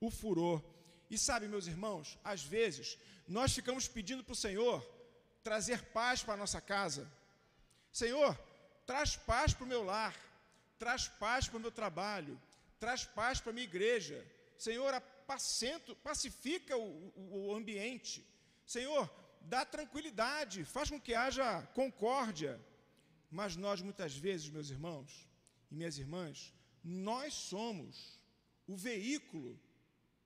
o 0.00 0.10
furor. 0.10 0.62
E 1.10 1.18
sabe, 1.18 1.48
meus 1.48 1.66
irmãos, 1.66 2.18
às 2.22 2.42
vezes 2.42 2.98
nós 3.26 3.52
ficamos 3.52 3.88
pedindo 3.88 4.22
para 4.24 4.32
o 4.32 4.36
Senhor 4.36 4.84
trazer 5.42 5.82
paz 5.86 6.22
para 6.22 6.34
a 6.34 6.36
nossa 6.36 6.60
casa. 6.60 7.10
Senhor, 7.92 8.38
traz 8.86 9.16
paz 9.16 9.52
para 9.52 9.64
o 9.64 9.68
meu 9.68 9.82
lar, 9.82 10.14
traz 10.78 11.08
paz 11.08 11.48
para 11.48 11.58
o 11.58 11.60
meu 11.60 11.72
trabalho, 11.72 12.40
traz 12.78 13.04
paz 13.04 13.40
para 13.40 13.50
a 13.50 13.52
minha 13.52 13.66
igreja. 13.66 14.24
Senhor, 14.56 14.92
apacento, 14.94 15.96
pacifica 15.96 16.76
o, 16.76 17.12
o, 17.16 17.48
o 17.48 17.54
ambiente. 17.54 18.24
Senhor, 18.66 19.10
dá 19.40 19.64
tranquilidade, 19.64 20.64
faz 20.64 20.90
com 20.90 21.00
que 21.00 21.14
haja 21.14 21.62
concórdia. 21.74 22.60
Mas 23.30 23.56
nós, 23.56 23.80
muitas 23.80 24.16
vezes, 24.16 24.48
meus 24.48 24.70
irmãos 24.70 25.28
e 25.70 25.74
minhas 25.74 25.96
irmãs, 25.98 26.52
nós 26.82 27.32
somos 27.34 28.20
o 28.66 28.76
veículo 28.76 29.58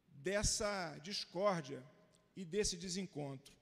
dessa 0.09 0.97
discórdia 0.99 1.85
e 2.35 2.45
desse 2.45 2.77
desencontro. 2.77 3.55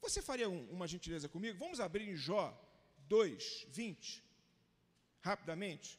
Você 0.00 0.20
faria 0.20 0.48
um, 0.48 0.70
uma 0.70 0.86
gentileza 0.86 1.28
comigo? 1.28 1.58
Vamos 1.58 1.80
abrir 1.80 2.08
em 2.08 2.16
Jó 2.16 2.46
2, 3.08 3.66
20, 3.70 4.22
rapidamente. 5.20 5.98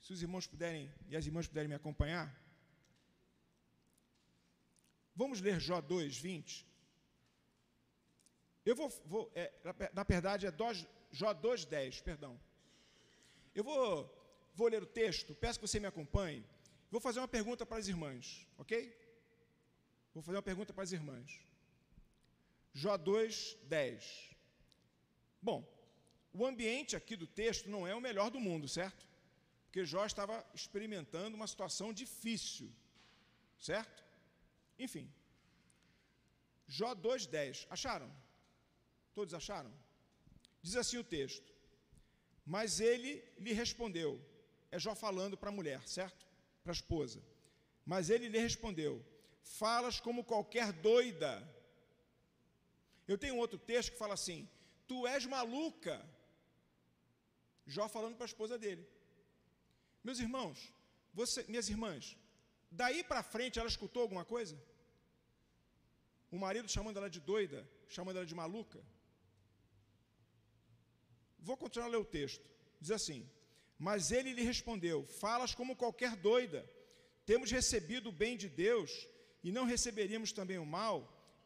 Se 0.00 0.12
os 0.12 0.20
irmãos 0.20 0.46
puderem 0.46 0.92
e 1.08 1.16
as 1.16 1.26
irmãs 1.26 1.46
puderem 1.46 1.68
me 1.68 1.74
acompanhar. 1.74 2.28
Vamos 5.14 5.40
ler 5.40 5.58
Jó 5.60 5.80
2, 5.80 6.18
20. 6.18 6.66
Eu 8.66 8.74
vou, 8.74 8.88
vou 9.06 9.30
é, 9.34 9.52
na 9.94 10.02
verdade, 10.02 10.46
é 10.46 10.52
Jó 11.12 11.32
2, 11.32 11.64
10, 11.64 12.00
perdão. 12.00 12.38
Eu 13.54 13.62
vou, 13.62 14.12
vou 14.54 14.68
ler 14.68 14.82
o 14.82 14.86
texto, 14.86 15.34
peço 15.36 15.60
que 15.60 15.68
você 15.68 15.78
me 15.78 15.86
acompanhe. 15.86 16.44
Vou 16.90 17.00
fazer 17.00 17.20
uma 17.20 17.28
pergunta 17.28 17.64
para 17.64 17.78
as 17.78 17.86
irmãs, 17.86 18.46
ok? 18.58 18.94
Vou 20.12 20.22
fazer 20.22 20.36
uma 20.36 20.42
pergunta 20.42 20.72
para 20.72 20.82
as 20.82 20.90
irmãs. 20.90 21.40
Jó 22.74 22.96
2, 22.96 23.56
10. 23.64 24.36
Bom, 25.40 25.64
o 26.32 26.44
ambiente 26.44 26.96
aqui 26.96 27.14
do 27.14 27.26
texto 27.26 27.70
não 27.70 27.86
é 27.86 27.94
o 27.94 28.00
melhor 28.00 28.30
do 28.30 28.40
mundo, 28.40 28.66
certo? 28.68 29.06
Porque 29.66 29.84
Jó 29.84 30.04
estava 30.04 30.44
experimentando 30.52 31.36
uma 31.36 31.46
situação 31.46 31.92
difícil, 31.92 32.70
certo? 33.58 34.04
Enfim. 34.78 35.10
Jó 36.66 36.94
2:10. 36.94 37.66
Acharam? 37.70 38.10
Todos 39.16 39.34
acharam? 39.40 39.72
Diz 40.62 40.76
assim 40.76 40.98
o 40.98 41.08
texto: 41.18 41.50
mas 42.46 42.78
ele 42.78 43.12
lhe 43.44 43.52
respondeu, 43.52 44.10
é 44.70 44.78
Jó 44.78 44.94
falando 44.94 45.36
para 45.36 45.48
a 45.48 45.52
mulher, 45.58 45.80
certo? 45.88 46.24
Para 46.62 46.72
a 46.72 46.78
esposa. 46.80 47.20
Mas 47.84 48.08
ele 48.08 48.28
lhe 48.28 48.38
respondeu: 48.38 49.04
Falas 49.42 49.98
como 49.98 50.22
qualquer 50.32 50.72
doida. 50.72 51.32
Eu 53.08 53.18
tenho 53.18 53.36
outro 53.36 53.58
texto 53.58 53.92
que 53.92 53.98
fala 53.98 54.14
assim: 54.14 54.48
Tu 54.86 55.06
és 55.08 55.26
maluca. 55.26 55.96
Jó 57.66 57.88
falando 57.88 58.16
para 58.16 58.26
a 58.26 58.32
esposa 58.32 58.56
dele. 58.56 58.86
Meus 60.04 60.20
irmãos, 60.20 60.72
você, 61.12 61.42
minhas 61.48 61.68
irmãs, 61.68 62.16
daí 62.70 63.02
para 63.02 63.24
frente 63.24 63.58
ela 63.58 63.68
escutou 63.68 64.02
alguma 64.02 64.24
coisa? 64.24 64.56
O 66.30 66.38
marido 66.38 66.68
chamando 66.68 66.98
ela 66.98 67.10
de 67.10 67.18
doida, 67.18 67.68
chamando 67.88 68.18
ela 68.18 68.26
de 68.26 68.36
maluca? 68.36 68.80
Vou 71.48 71.56
continuar 71.56 71.86
a 71.86 71.90
ler 71.90 72.02
o 72.04 72.12
texto. 72.18 72.44
Diz 72.80 72.90
assim: 72.90 73.20
Mas 73.78 74.10
ele 74.16 74.32
lhe 74.36 74.42
respondeu: 74.52 74.98
Falas 75.22 75.54
como 75.54 75.80
qualquer 75.82 76.16
doida. 76.16 76.60
Temos 77.30 77.50
recebido 77.58 78.08
o 78.08 78.18
bem 78.22 78.36
de 78.42 78.48
Deus 78.48 78.90
e 79.46 79.52
não 79.56 79.64
receberíamos 79.64 80.32
também 80.38 80.58
o 80.58 80.66
mal. 80.78 80.96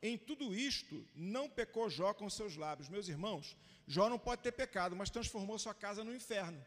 Em 0.03 0.17
tudo 0.17 0.55
isto, 0.55 1.07
não 1.15 1.45
pecou 1.59 1.91
Jó 1.91 2.15
com 2.15 2.31
seus 2.31 2.57
lábios. 2.57 2.89
Meus 2.89 3.09
irmãos, 3.09 3.55
Jó 3.87 4.09
não 4.09 4.19
pode 4.19 4.43
ter 4.43 4.53
pecado, 4.53 4.97
mas 4.97 5.11
transformou 5.11 5.59
sua 5.59 5.75
casa 5.75 6.03
no 6.03 6.15
inferno. 6.15 6.65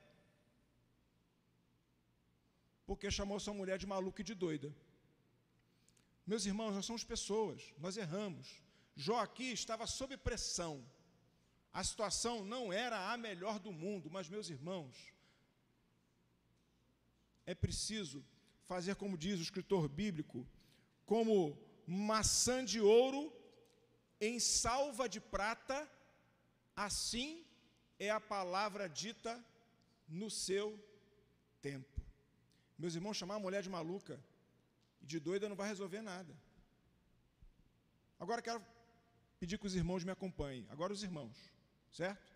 Porque 2.86 3.10
chamou 3.10 3.40
sua 3.40 3.56
mulher 3.56 3.80
de 3.80 3.88
maluca 3.88 4.22
e 4.22 4.30
de 4.30 4.36
doida. 4.36 4.72
Meus 6.32 6.46
irmãos, 6.46 6.76
nós 6.76 6.86
somos 6.86 7.04
pessoas, 7.04 7.74
nós 7.80 7.98
erramos. 7.98 8.62
Jó 8.96 9.18
aqui 9.20 9.52
estava 9.52 9.88
sob 9.88 10.16
pressão. 10.18 10.74
A 11.74 11.84
situação 11.84 12.46
não 12.46 12.72
era 12.72 13.12
a 13.12 13.18
melhor 13.18 13.60
do 13.60 13.72
mundo, 13.72 14.10
mas, 14.10 14.30
meus 14.30 14.50
irmãos, 14.50 14.96
é 17.46 17.56
preciso 17.56 18.24
fazer 18.66 18.96
como 18.96 19.18
diz 19.18 19.40
o 19.40 19.44
escritor 19.44 19.88
bíblico, 19.90 20.48
como 21.06 21.58
maçã 21.86 22.64
de 22.64 22.80
ouro 22.80 23.34
em 24.22 24.40
salva 24.40 25.10
de 25.10 25.20
prata, 25.20 25.90
assim 26.76 27.46
é 28.00 28.10
a 28.10 28.22
palavra 28.22 28.88
dita 28.88 29.44
no 30.08 30.30
seu 30.30 30.80
tempo. 31.62 32.02
Meus 32.78 32.96
irmãos, 32.96 33.18
chamar 33.18 33.36
a 33.36 33.40
mulher 33.40 33.62
de 33.62 33.70
maluca 33.70 34.24
e 35.02 35.06
de 35.06 35.20
doida 35.20 35.50
não 35.50 35.56
vai 35.56 35.68
resolver 35.68 36.02
nada. 36.02 36.34
Agora 38.20 38.42
quero 38.42 38.64
pedir 39.40 39.58
que 39.58 39.68
os 39.68 39.76
irmãos 39.76 40.04
me 40.04 40.12
acompanhem. 40.12 40.66
Agora 40.70 40.94
os 40.94 41.04
irmãos, 41.04 41.53
certo? 41.94 42.34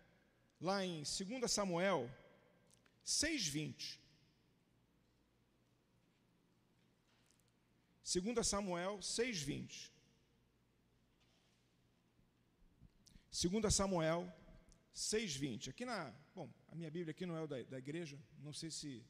Lá 0.60 0.84
em 0.84 1.02
2 1.02 1.50
Samuel 1.50 2.10
6:20. 3.04 3.98
2 8.02 8.46
Samuel 8.46 8.98
6:20. 8.98 9.90
2 13.30 13.74
Samuel 13.74 14.32
6,20. 14.94 15.68
Aqui 15.70 15.84
na. 15.84 16.12
Bom, 16.34 16.50
a 16.72 16.74
minha 16.74 16.90
Bíblia 16.90 17.12
aqui 17.12 17.24
não 17.24 17.36
é 17.36 17.46
da, 17.46 17.62
da 17.62 17.78
igreja, 17.78 18.18
não 18.40 18.52
sei 18.52 18.70
se, 18.70 19.04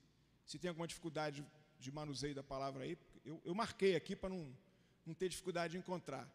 se 0.45 0.59
tem 0.59 0.69
alguma 0.69 0.87
dificuldade 0.87 1.47
de 1.79 1.91
manuseio 1.91 2.35
da 2.35 2.43
palavra 2.43 2.85
aí. 2.85 2.99
Eu, 3.25 3.41
eu 3.45 3.55
marquei 3.55 3.97
aqui 3.97 4.15
para 4.15 4.29
não, 4.29 4.55
não 5.07 5.15
ter 5.15 5.29
dificuldade 5.29 5.73
de 5.73 5.79
encontrar. 5.79 6.29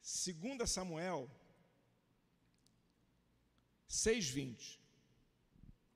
2 0.00 0.70
Samuel 0.70 1.28
6,20. 3.88 4.78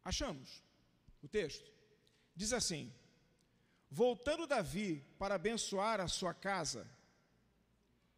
Achamos 0.04 0.62
o 1.22 1.28
texto? 1.28 1.70
Diz 2.34 2.52
assim: 2.52 2.92
Voltando 3.90 4.46
Davi 4.46 5.04
para 5.18 5.34
abençoar 5.34 6.00
a 6.00 6.08
sua 6.08 6.34
casa. 6.34 6.86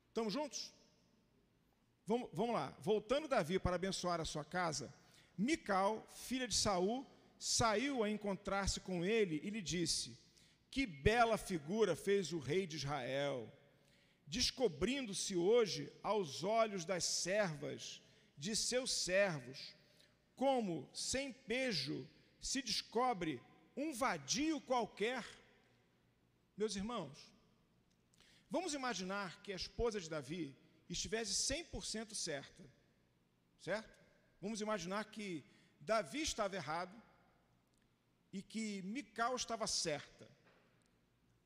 Estamos 0.08 0.32
juntos? 0.32 0.72
Vamos, 2.06 2.28
vamos 2.32 2.54
lá. 2.54 2.76
Voltando 2.80 3.28
Davi 3.28 3.58
para 3.58 3.76
abençoar 3.76 4.20
a 4.20 4.24
sua 4.24 4.44
casa, 4.44 4.92
Mical, 5.38 6.06
filha 6.12 6.46
de 6.46 6.54
Saul, 6.54 7.06
saiu 7.38 8.04
a 8.04 8.10
encontrar-se 8.10 8.80
com 8.80 9.04
ele 9.04 9.40
e 9.42 9.48
lhe 9.48 9.62
disse: 9.62 10.18
Que 10.70 10.84
bela 10.84 11.38
figura 11.38 11.96
fez 11.96 12.32
o 12.32 12.38
rei 12.38 12.66
de 12.66 12.76
Israel, 12.76 13.50
descobrindo-se 14.26 15.36
hoje 15.36 15.90
aos 16.02 16.44
olhos 16.44 16.84
das 16.84 17.04
servas 17.04 18.02
de 18.40 18.56
seus 18.56 18.90
servos, 18.90 19.76
como 20.34 20.88
sem 20.94 21.30
pejo 21.30 22.08
se 22.40 22.62
descobre 22.62 23.40
um 23.76 23.92
vadio 23.92 24.58
qualquer. 24.62 25.22
Meus 26.56 26.74
irmãos, 26.74 27.18
vamos 28.50 28.72
imaginar 28.72 29.42
que 29.42 29.52
a 29.52 29.56
esposa 29.56 30.00
de 30.00 30.08
Davi 30.08 30.56
estivesse 30.88 31.34
100% 31.52 32.14
certa, 32.14 32.64
certo? 33.60 33.94
Vamos 34.40 34.62
imaginar 34.62 35.04
que 35.04 35.44
Davi 35.78 36.22
estava 36.22 36.56
errado 36.56 36.96
e 38.32 38.40
que 38.40 38.80
Mical 38.82 39.36
estava 39.36 39.66
certa. 39.66 40.26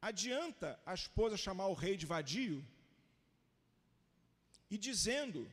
Adianta 0.00 0.80
a 0.86 0.94
esposa 0.94 1.36
chamar 1.36 1.66
o 1.66 1.74
rei 1.74 1.96
de 1.96 2.06
vadio 2.06 2.64
e 4.70 4.78
dizendo 4.78 5.50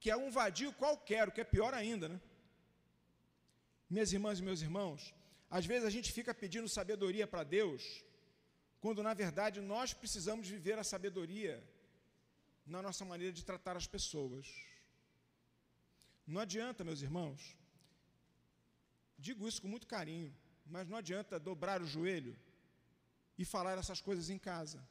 que 0.00 0.10
é 0.10 0.16
um 0.16 0.30
vadio 0.30 0.72
qualquer, 0.72 1.28
o 1.28 1.32
que 1.32 1.40
é 1.40 1.44
pior 1.44 1.74
ainda, 1.74 2.08
né? 2.08 2.20
Minhas 3.90 4.12
irmãs 4.12 4.38
e 4.38 4.42
meus 4.42 4.60
irmãos, 4.60 5.14
às 5.50 5.64
vezes 5.64 5.84
a 5.86 5.90
gente 5.90 6.12
fica 6.12 6.34
pedindo 6.34 6.68
sabedoria 6.68 7.26
para 7.26 7.42
Deus, 7.42 8.04
quando 8.80 9.02
na 9.02 9.14
verdade 9.14 9.60
nós 9.60 9.92
precisamos 9.92 10.46
viver 10.46 10.78
a 10.78 10.84
sabedoria 10.84 11.62
na 12.66 12.82
nossa 12.82 13.04
maneira 13.04 13.32
de 13.32 13.44
tratar 13.44 13.76
as 13.76 13.86
pessoas. 13.86 14.46
Não 16.26 16.40
adianta, 16.40 16.84
meus 16.84 17.00
irmãos, 17.00 17.56
digo 19.18 19.48
isso 19.48 19.62
com 19.62 19.68
muito 19.68 19.86
carinho, 19.86 20.34
mas 20.66 20.86
não 20.86 20.98
adianta 20.98 21.40
dobrar 21.40 21.80
o 21.80 21.86
joelho 21.86 22.36
e 23.38 23.44
falar 23.44 23.78
essas 23.78 24.00
coisas 24.00 24.28
em 24.28 24.38
casa. 24.38 24.86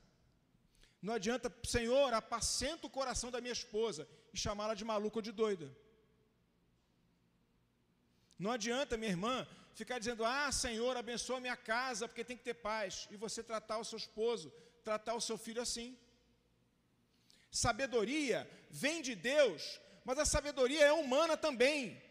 Não 1.01 1.13
adianta, 1.13 1.53
Senhor, 1.63 2.13
apacenta 2.13 2.87
o 2.87 2.89
coração 2.89 3.29
da 3.29 3.39
minha 3.39 3.53
esposa 3.53 4.07
e 4.33 4.37
chamá-la 4.37 4.73
de 4.73 4.83
maluca 4.83 5.17
ou 5.19 5.21
de 5.21 5.31
doida. 5.31 5.69
Não 8.37 8.51
adianta, 8.51 8.97
minha 8.97 9.11
irmã, 9.11 9.47
ficar 9.73 9.99
dizendo: 9.99 10.25
Ah, 10.25 10.51
Senhor, 10.51 10.95
abençoa 10.95 11.39
minha 11.39 11.55
casa, 11.55 12.07
porque 12.07 12.23
tem 12.23 12.37
que 12.37 12.43
ter 12.43 12.55
paz, 12.55 13.07
e 13.11 13.15
você 13.15 13.43
tratar 13.43 13.77
o 13.77 13.85
seu 13.85 13.97
esposo, 13.97 14.51
tratar 14.83 15.15
o 15.15 15.21
seu 15.21 15.37
filho 15.37 15.61
assim. 15.61 15.97
Sabedoria 17.49 18.49
vem 18.69 19.01
de 19.01 19.15
Deus, 19.15 19.79
mas 20.03 20.19
a 20.19 20.25
sabedoria 20.25 20.85
é 20.85 20.91
humana 20.91 21.35
também. 21.37 22.01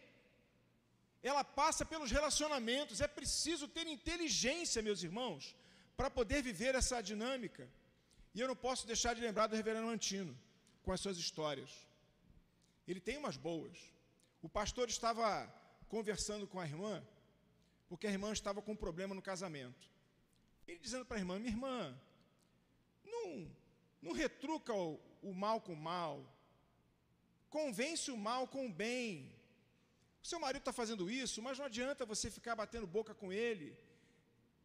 Ela 1.22 1.42
passa 1.42 1.84
pelos 1.84 2.10
relacionamentos. 2.10 3.00
É 3.00 3.08
preciso 3.08 3.66
ter 3.66 3.86
inteligência, 3.86 4.82
meus 4.88 5.02
irmãos, 5.02 5.56
para 5.96 6.10
poder 6.10 6.40
viver 6.42 6.74
essa 6.74 7.00
dinâmica. 7.00 7.68
E 8.36 8.40
eu 8.40 8.48
não 8.48 8.54
posso 8.54 8.86
deixar 8.86 9.14
de 9.14 9.22
lembrar 9.22 9.46
do 9.46 9.56
reverendo 9.56 9.88
Antino, 9.88 10.38
com 10.82 10.92
as 10.92 11.00
suas 11.00 11.16
histórias. 11.16 11.70
Ele 12.86 13.00
tem 13.00 13.16
umas 13.16 13.38
boas. 13.38 13.78
O 14.42 14.48
pastor 14.56 14.90
estava 14.90 15.26
conversando 15.88 16.46
com 16.46 16.60
a 16.60 16.66
irmã, 16.66 17.02
porque 17.88 18.06
a 18.06 18.10
irmã 18.10 18.30
estava 18.30 18.60
com 18.60 18.72
um 18.72 18.82
problema 18.84 19.14
no 19.14 19.22
casamento. 19.22 19.88
Ele 20.68 20.78
dizendo 20.78 21.06
para 21.06 21.16
a 21.16 21.20
irmã: 21.20 21.38
Minha 21.38 21.52
irmã, 21.52 21.98
não, 23.02 23.50
não 24.02 24.12
retruca 24.12 24.74
o, 24.74 25.00
o 25.22 25.32
mal 25.32 25.58
com 25.62 25.72
o 25.72 25.82
mal, 25.92 26.22
convence 27.48 28.10
o 28.10 28.18
mal 28.18 28.46
com 28.46 28.66
o 28.66 28.72
bem. 28.84 29.34
O 30.22 30.26
seu 30.26 30.38
marido 30.38 30.60
está 30.60 30.74
fazendo 30.74 31.10
isso, 31.10 31.40
mas 31.40 31.58
não 31.58 31.64
adianta 31.64 32.04
você 32.04 32.30
ficar 32.30 32.54
batendo 32.54 32.86
boca 32.86 33.14
com 33.14 33.32
ele. 33.32 33.74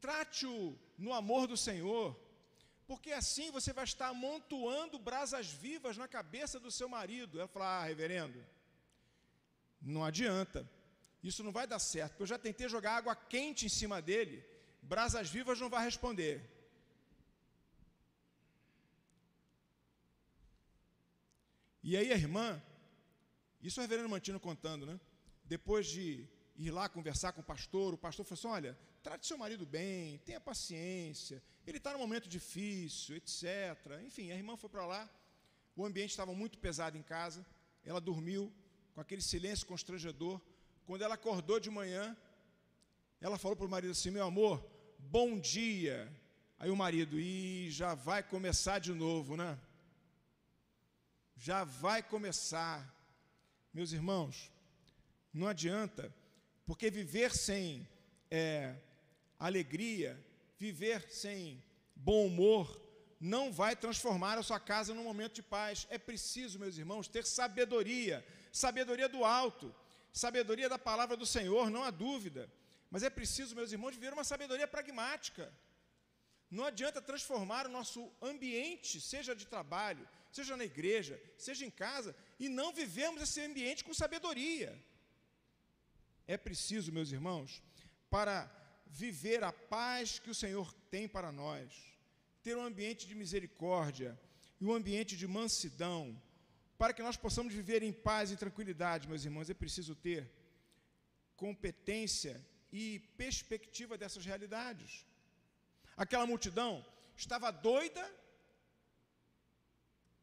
Trate-o 0.01 0.77
no 0.97 1.13
amor 1.13 1.47
do 1.47 1.55
Senhor, 1.55 2.19
porque 2.91 3.13
assim 3.13 3.49
você 3.51 3.71
vai 3.71 3.85
estar 3.85 4.07
amontoando 4.07 4.99
brasas 4.99 5.47
vivas 5.47 5.95
na 5.95 6.09
cabeça 6.09 6.59
do 6.59 6.69
seu 6.69 6.89
marido. 6.89 7.39
Ela 7.39 7.47
fala: 7.47 7.67
Ah, 7.77 7.85
reverendo, 7.85 8.43
não 9.81 10.03
adianta, 10.03 10.69
isso 11.23 11.41
não 11.41 11.53
vai 11.53 11.65
dar 11.65 11.79
certo, 11.79 12.19
eu 12.19 12.27
já 12.27 12.37
tentei 12.37 12.67
jogar 12.67 12.97
água 12.97 13.15
quente 13.15 13.65
em 13.65 13.69
cima 13.69 14.01
dele, 14.01 14.43
brasas 14.81 15.29
vivas 15.29 15.57
não 15.57 15.69
vai 15.69 15.85
responder. 15.85 16.35
E 21.81 21.95
aí 21.95 22.11
a 22.11 22.17
irmã, 22.17 22.61
isso 23.61 23.79
o 23.79 23.83
reverendo 23.83 24.09
Mantino 24.09 24.37
contando, 24.37 24.85
né? 24.85 24.99
Depois 25.45 25.87
de 25.87 26.27
ir 26.67 26.71
lá 26.71 26.87
conversar 26.89 27.31
com 27.33 27.41
o 27.41 27.43
pastor, 27.43 27.93
o 27.93 27.97
pastor 27.97 28.25
falou 28.25 28.39
assim: 28.39 28.47
olha, 28.47 28.77
trate 29.03 29.25
seu 29.25 29.37
marido 29.37 29.65
bem, 29.65 30.17
tenha 30.19 30.39
paciência, 30.39 31.41
ele 31.65 31.77
está 31.77 31.93
num 31.93 31.99
momento 31.99 32.27
difícil, 32.27 33.15
etc. 33.15 33.43
Enfim, 34.05 34.31
a 34.31 34.35
irmã 34.35 34.55
foi 34.55 34.69
para 34.69 34.85
lá, 34.85 35.09
o 35.75 35.85
ambiente 35.85 36.11
estava 36.11 36.33
muito 36.33 36.57
pesado 36.57 36.97
em 36.97 37.03
casa, 37.03 37.45
ela 37.83 37.99
dormiu 37.99 38.51
com 38.93 39.01
aquele 39.01 39.21
silêncio 39.21 39.65
constrangedor. 39.65 40.39
Quando 40.85 41.03
ela 41.03 41.15
acordou 41.15 41.59
de 41.59 41.69
manhã, 41.69 42.15
ela 43.19 43.37
falou 43.37 43.55
para 43.55 43.65
o 43.65 43.69
marido 43.69 43.91
assim: 43.91 44.11
meu 44.11 44.25
amor, 44.25 44.65
bom 44.97 45.39
dia. 45.39 46.11
Aí 46.59 46.69
o 46.69 46.75
marido, 46.75 47.19
e 47.19 47.71
já 47.71 47.95
vai 47.95 48.21
começar 48.21 48.77
de 48.77 48.93
novo, 48.93 49.35
né? 49.35 49.59
já 51.41 51.63
vai 51.63 52.03
começar. 52.03 52.77
Meus 53.73 53.91
irmãos, 53.91 54.51
não 55.33 55.47
adianta, 55.47 56.13
porque 56.71 56.89
viver 56.89 57.33
sem 57.35 57.85
é, 58.29 58.73
alegria, 59.37 60.17
viver 60.57 61.05
sem 61.11 61.61
bom 61.93 62.27
humor, 62.27 62.81
não 63.19 63.51
vai 63.51 63.75
transformar 63.75 64.37
a 64.37 64.41
sua 64.49 64.57
casa 64.57 64.93
num 64.93 65.03
momento 65.03 65.33
de 65.33 65.43
paz. 65.43 65.85
É 65.89 65.97
preciso, 65.97 66.57
meus 66.57 66.77
irmãos, 66.77 67.09
ter 67.09 67.25
sabedoria, 67.25 68.25
sabedoria 68.53 69.09
do 69.09 69.25
alto, 69.25 69.75
sabedoria 70.13 70.69
da 70.69 70.79
palavra 70.79 71.17
do 71.17 71.25
Senhor, 71.25 71.69
não 71.69 71.83
há 71.83 71.91
dúvida. 71.91 72.49
Mas 72.89 73.03
é 73.03 73.09
preciso, 73.09 73.53
meus 73.53 73.73
irmãos, 73.73 73.97
viver 73.97 74.13
uma 74.13 74.23
sabedoria 74.23 74.65
pragmática. 74.65 75.53
Não 76.49 76.63
adianta 76.63 77.01
transformar 77.01 77.65
o 77.67 77.69
nosso 77.69 78.09
ambiente, 78.21 79.01
seja 79.01 79.35
de 79.35 79.45
trabalho, 79.45 80.07
seja 80.31 80.55
na 80.55 80.63
igreja, 80.63 81.21
seja 81.37 81.65
em 81.65 81.69
casa, 81.69 82.15
e 82.39 82.47
não 82.47 82.71
vivemos 82.71 83.21
esse 83.21 83.41
ambiente 83.41 83.83
com 83.83 83.93
sabedoria. 83.93 84.73
É 86.33 86.37
preciso, 86.37 86.93
meus 86.97 87.11
irmãos, 87.17 87.61
para 88.09 88.35
viver 88.87 89.43
a 89.43 89.51
paz 89.51 90.17
que 90.17 90.29
o 90.33 90.39
Senhor 90.41 90.67
tem 90.93 91.05
para 91.15 91.29
nós, 91.29 91.67
ter 92.41 92.55
um 92.55 92.63
ambiente 92.63 93.03
de 93.09 93.15
misericórdia 93.21 94.17
e 94.59 94.63
um 94.65 94.73
ambiente 94.79 95.17
de 95.21 95.27
mansidão, 95.27 96.01
para 96.77 96.93
que 96.93 97.03
nós 97.07 97.17
possamos 97.17 97.53
viver 97.53 97.83
em 97.83 97.91
paz 97.91 98.31
e 98.31 98.37
tranquilidade, 98.37 99.09
meus 99.09 99.25
irmãos, 99.25 99.49
é 99.49 99.53
preciso 99.53 99.93
ter 99.93 100.31
competência 101.35 102.35
e 102.71 102.99
perspectiva 103.23 103.97
dessas 103.97 104.25
realidades. 104.25 105.05
Aquela 105.97 106.25
multidão 106.25 106.73
estava 107.23 107.51
doida 107.51 108.05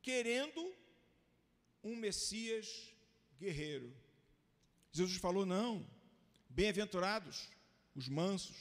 querendo 0.00 0.62
um 1.84 1.94
Messias 1.94 2.66
guerreiro. 3.38 3.94
Jesus 4.90 5.18
falou: 5.18 5.44
não, 5.44 5.86
bem-aventurados 6.48 7.48
os 7.94 8.08
mansos, 8.08 8.56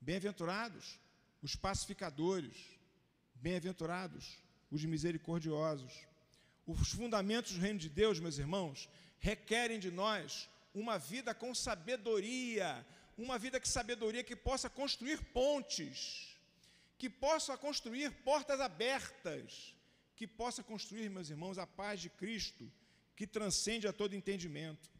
bem-aventurados 0.00 0.98
os 1.42 1.54
pacificadores, 1.54 2.56
bem-aventurados 3.34 4.38
os 4.70 4.84
misericordiosos. 4.84 5.92
Os 6.66 6.90
fundamentos 6.90 7.52
do 7.52 7.60
reino 7.60 7.78
de 7.78 7.88
Deus, 7.88 8.18
meus 8.18 8.38
irmãos, 8.38 8.88
requerem 9.18 9.78
de 9.78 9.90
nós 9.90 10.48
uma 10.74 10.98
vida 10.98 11.34
com 11.34 11.54
sabedoria, 11.54 12.84
uma 13.16 13.38
vida 13.38 13.60
que 13.60 13.68
sabedoria 13.68 14.24
que 14.24 14.36
possa 14.36 14.68
construir 14.68 15.22
pontes, 15.32 16.36
que 16.98 17.08
possa 17.08 17.56
construir 17.56 18.10
portas 18.24 18.60
abertas, 18.60 19.74
que 20.16 20.26
possa 20.26 20.62
construir, 20.62 21.08
meus 21.08 21.30
irmãos, 21.30 21.58
a 21.58 21.66
paz 21.66 22.00
de 22.00 22.10
Cristo, 22.10 22.70
que 23.14 23.26
transcende 23.26 23.86
a 23.86 23.92
todo 23.92 24.14
entendimento. 24.14 24.90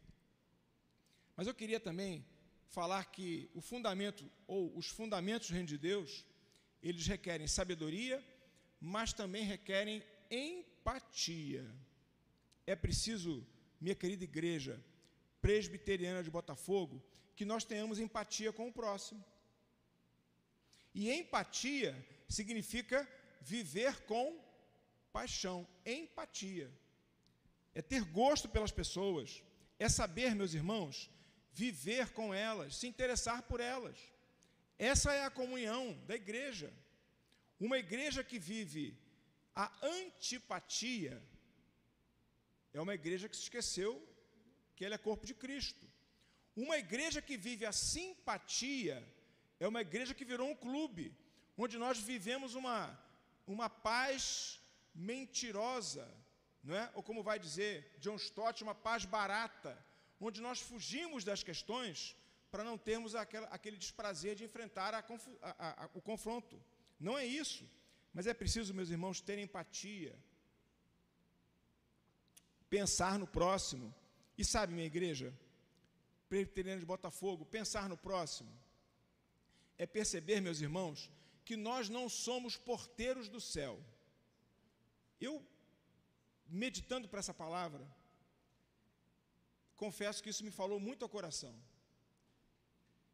Mas 1.37 1.45
eu 1.45 1.53
queria 1.53 1.79
também 1.79 2.25
falar 2.67 3.05
que 3.05 3.49
o 3.53 3.61
fundamento 3.61 4.29
ou 4.47 4.75
os 4.75 4.87
fundamentos 4.87 5.47
do 5.47 5.53
reino 5.53 5.67
de 5.67 5.77
Deus, 5.77 6.25
eles 6.81 7.05
requerem 7.05 7.47
sabedoria, 7.47 8.21
mas 8.81 9.13
também 9.13 9.43
requerem 9.43 10.03
empatia. 10.31 11.65
É 12.65 12.75
preciso, 12.75 13.45
minha 13.79 13.95
querida 13.95 14.23
igreja 14.23 14.83
presbiteriana 15.39 16.23
de 16.23 16.31
Botafogo, 16.31 17.01
que 17.35 17.45
nós 17.45 17.63
tenhamos 17.63 17.99
empatia 17.99 18.51
com 18.51 18.67
o 18.67 18.73
próximo. 18.73 19.23
E 20.93 21.11
empatia 21.11 21.95
significa 22.27 23.07
viver 23.39 24.01
com 24.01 24.43
paixão, 25.13 25.67
empatia. 25.85 26.71
É 27.75 27.81
ter 27.81 28.03
gosto 28.03 28.49
pelas 28.49 28.71
pessoas, 28.71 29.43
é 29.77 29.87
saber, 29.87 30.33
meus 30.33 30.55
irmãos, 30.55 31.11
viver 31.63 32.09
com 32.17 32.27
elas, 32.33 32.75
se 32.75 32.87
interessar 32.87 33.41
por 33.49 33.59
elas. 33.59 33.97
Essa 34.77 35.09
é 35.19 35.23
a 35.25 35.35
comunhão 35.41 35.83
da 36.09 36.15
igreja. 36.23 36.71
Uma 37.59 37.77
igreja 37.85 38.23
que 38.23 38.37
vive 38.51 38.85
a 39.55 39.67
antipatia 39.81 41.15
é 42.73 42.79
uma 42.79 42.93
igreja 42.93 43.27
que 43.27 43.35
se 43.35 43.45
esqueceu 43.47 43.91
que 44.75 44.85
ela 44.85 44.95
é 44.95 45.05
corpo 45.09 45.25
de 45.25 45.33
Cristo. 45.43 45.85
Uma 46.55 46.77
igreja 46.77 47.19
que 47.27 47.35
vive 47.35 47.65
a 47.65 47.71
simpatia 47.71 48.97
é 49.59 49.67
uma 49.67 49.81
igreja 49.81 50.13
que 50.13 50.29
virou 50.31 50.47
um 50.51 50.55
clube, 50.55 51.05
onde 51.57 51.75
nós 51.83 51.97
vivemos 51.97 52.53
uma, 52.53 52.79
uma 53.47 53.67
paz 53.67 54.59
mentirosa, 54.93 56.07
não 56.63 56.75
é? 56.75 56.91
ou 56.93 57.01
como 57.01 57.23
vai 57.23 57.39
dizer 57.39 57.95
John 57.99 58.17
Stott, 58.17 58.61
uma 58.61 58.75
paz 58.75 59.05
barata, 59.05 59.73
onde 60.19 60.41
nós 60.41 60.59
fugimos 60.59 61.23
das 61.23 61.43
questões 61.43 62.15
para 62.51 62.63
não 62.63 62.77
termos 62.77 63.15
aquela, 63.15 63.47
aquele 63.47 63.77
desprazer 63.77 64.35
de 64.35 64.43
enfrentar 64.43 64.93
a, 64.93 65.03
a, 65.41 65.83
a, 65.83 65.89
o 65.93 66.01
confronto. 66.01 66.61
Não 66.99 67.17
é 67.17 67.25
isso, 67.25 67.69
mas 68.13 68.25
é 68.27 68.33
preciso, 68.33 68.73
meus 68.73 68.89
irmãos, 68.89 69.21
ter 69.21 69.37
empatia, 69.37 70.15
pensar 72.69 73.19
no 73.19 73.27
próximo. 73.27 73.93
E 74.37 74.45
sabe, 74.45 74.73
minha 74.73 74.85
igreja, 74.85 75.33
presbiteriana 76.29 76.79
de 76.79 76.85
Botafogo, 76.85 77.45
pensar 77.45 77.89
no 77.89 77.97
próximo 77.97 78.51
é 79.77 79.85
perceber, 79.85 80.41
meus 80.41 80.59
irmãos, 80.59 81.11
que 81.45 81.55
nós 81.55 81.87
não 81.87 82.09
somos 82.09 82.57
porteiros 82.57 83.29
do 83.29 83.39
céu. 83.39 83.79
Eu, 85.21 85.45
meditando 86.47 87.07
para 87.07 87.19
essa 87.19 87.33
palavra, 87.33 87.87
confesso 89.83 90.21
que 90.23 90.31
isso 90.33 90.43
me 90.47 90.51
falou 90.59 90.79
muito 90.87 91.03
ao 91.03 91.13
coração. 91.17 91.55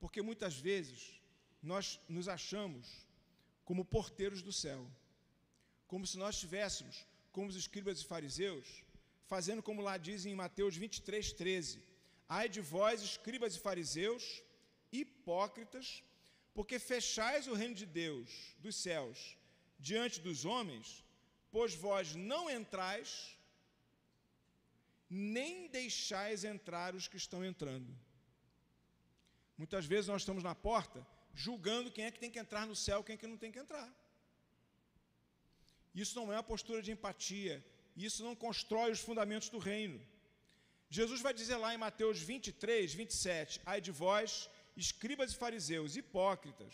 Porque 0.01 0.21
muitas 0.29 0.55
vezes 0.67 1.01
nós 1.61 1.85
nos 2.15 2.27
achamos 2.27 2.87
como 3.63 3.89
porteiros 3.95 4.41
do 4.47 4.53
céu, 4.63 4.81
como 5.87 6.07
se 6.07 6.17
nós 6.17 6.35
estivéssemos, 6.35 6.95
como 7.31 7.47
os 7.51 7.55
escribas 7.63 7.99
e 7.99 8.05
fariseus, 8.13 8.67
fazendo 9.33 9.61
como 9.67 9.85
lá 9.87 9.95
dizem 9.97 10.33
em 10.33 10.41
Mateus 10.43 10.75
23, 10.75 11.33
13: 11.33 11.83
Ai 12.27 12.47
de 12.49 12.61
vós, 12.61 13.01
escribas 13.01 13.55
e 13.55 13.59
fariseus, 13.59 14.23
hipócritas, 14.91 16.03
porque 16.53 16.77
fechais 16.79 17.47
o 17.47 17.57
reino 17.61 17.75
de 17.75 17.85
Deus, 17.85 18.29
dos 18.59 18.75
céus, 18.75 19.37
diante 19.79 20.19
dos 20.19 20.45
homens, 20.45 21.03
pois 21.51 21.73
vós 21.73 22.15
não 22.15 22.49
entrais, 22.49 23.37
nem 25.13 25.67
deixais 25.67 26.43
entrar 26.43 26.95
os 26.95 27.07
que 27.07 27.17
estão 27.17 27.45
entrando. 27.45 27.95
Muitas 29.55 29.85
vezes 29.85 30.07
nós 30.07 30.23
estamos 30.23 30.43
na 30.43 30.55
porta 30.55 31.05
julgando 31.33 31.91
quem 31.91 32.05
é 32.05 32.11
que 32.11 32.19
tem 32.19 32.31
que 32.31 32.39
entrar 32.39 32.65
no 32.65 32.75
céu, 32.75 33.03
quem 33.03 33.13
é 33.13 33.17
que 33.17 33.27
não 33.27 33.37
tem 33.37 33.51
que 33.51 33.59
entrar. 33.59 33.91
Isso 35.93 36.15
não 36.15 36.33
é 36.33 36.37
uma 36.37 36.43
postura 36.43 36.81
de 36.81 36.91
empatia, 36.91 37.63
isso 37.95 38.23
não 38.23 38.35
constrói 38.35 38.91
os 38.91 38.99
fundamentos 38.99 39.49
do 39.49 39.59
reino. 39.59 40.01
Jesus 40.89 41.21
vai 41.21 41.33
dizer 41.33 41.57
lá 41.57 41.73
em 41.73 41.77
Mateus 41.77 42.19
23, 42.19 42.93
27, 42.93 43.61
ai 43.65 43.79
de 43.79 43.91
vós, 43.91 44.49
escribas 44.75 45.31
e 45.31 45.35
fariseus, 45.35 45.95
hipócritas, 45.95 46.73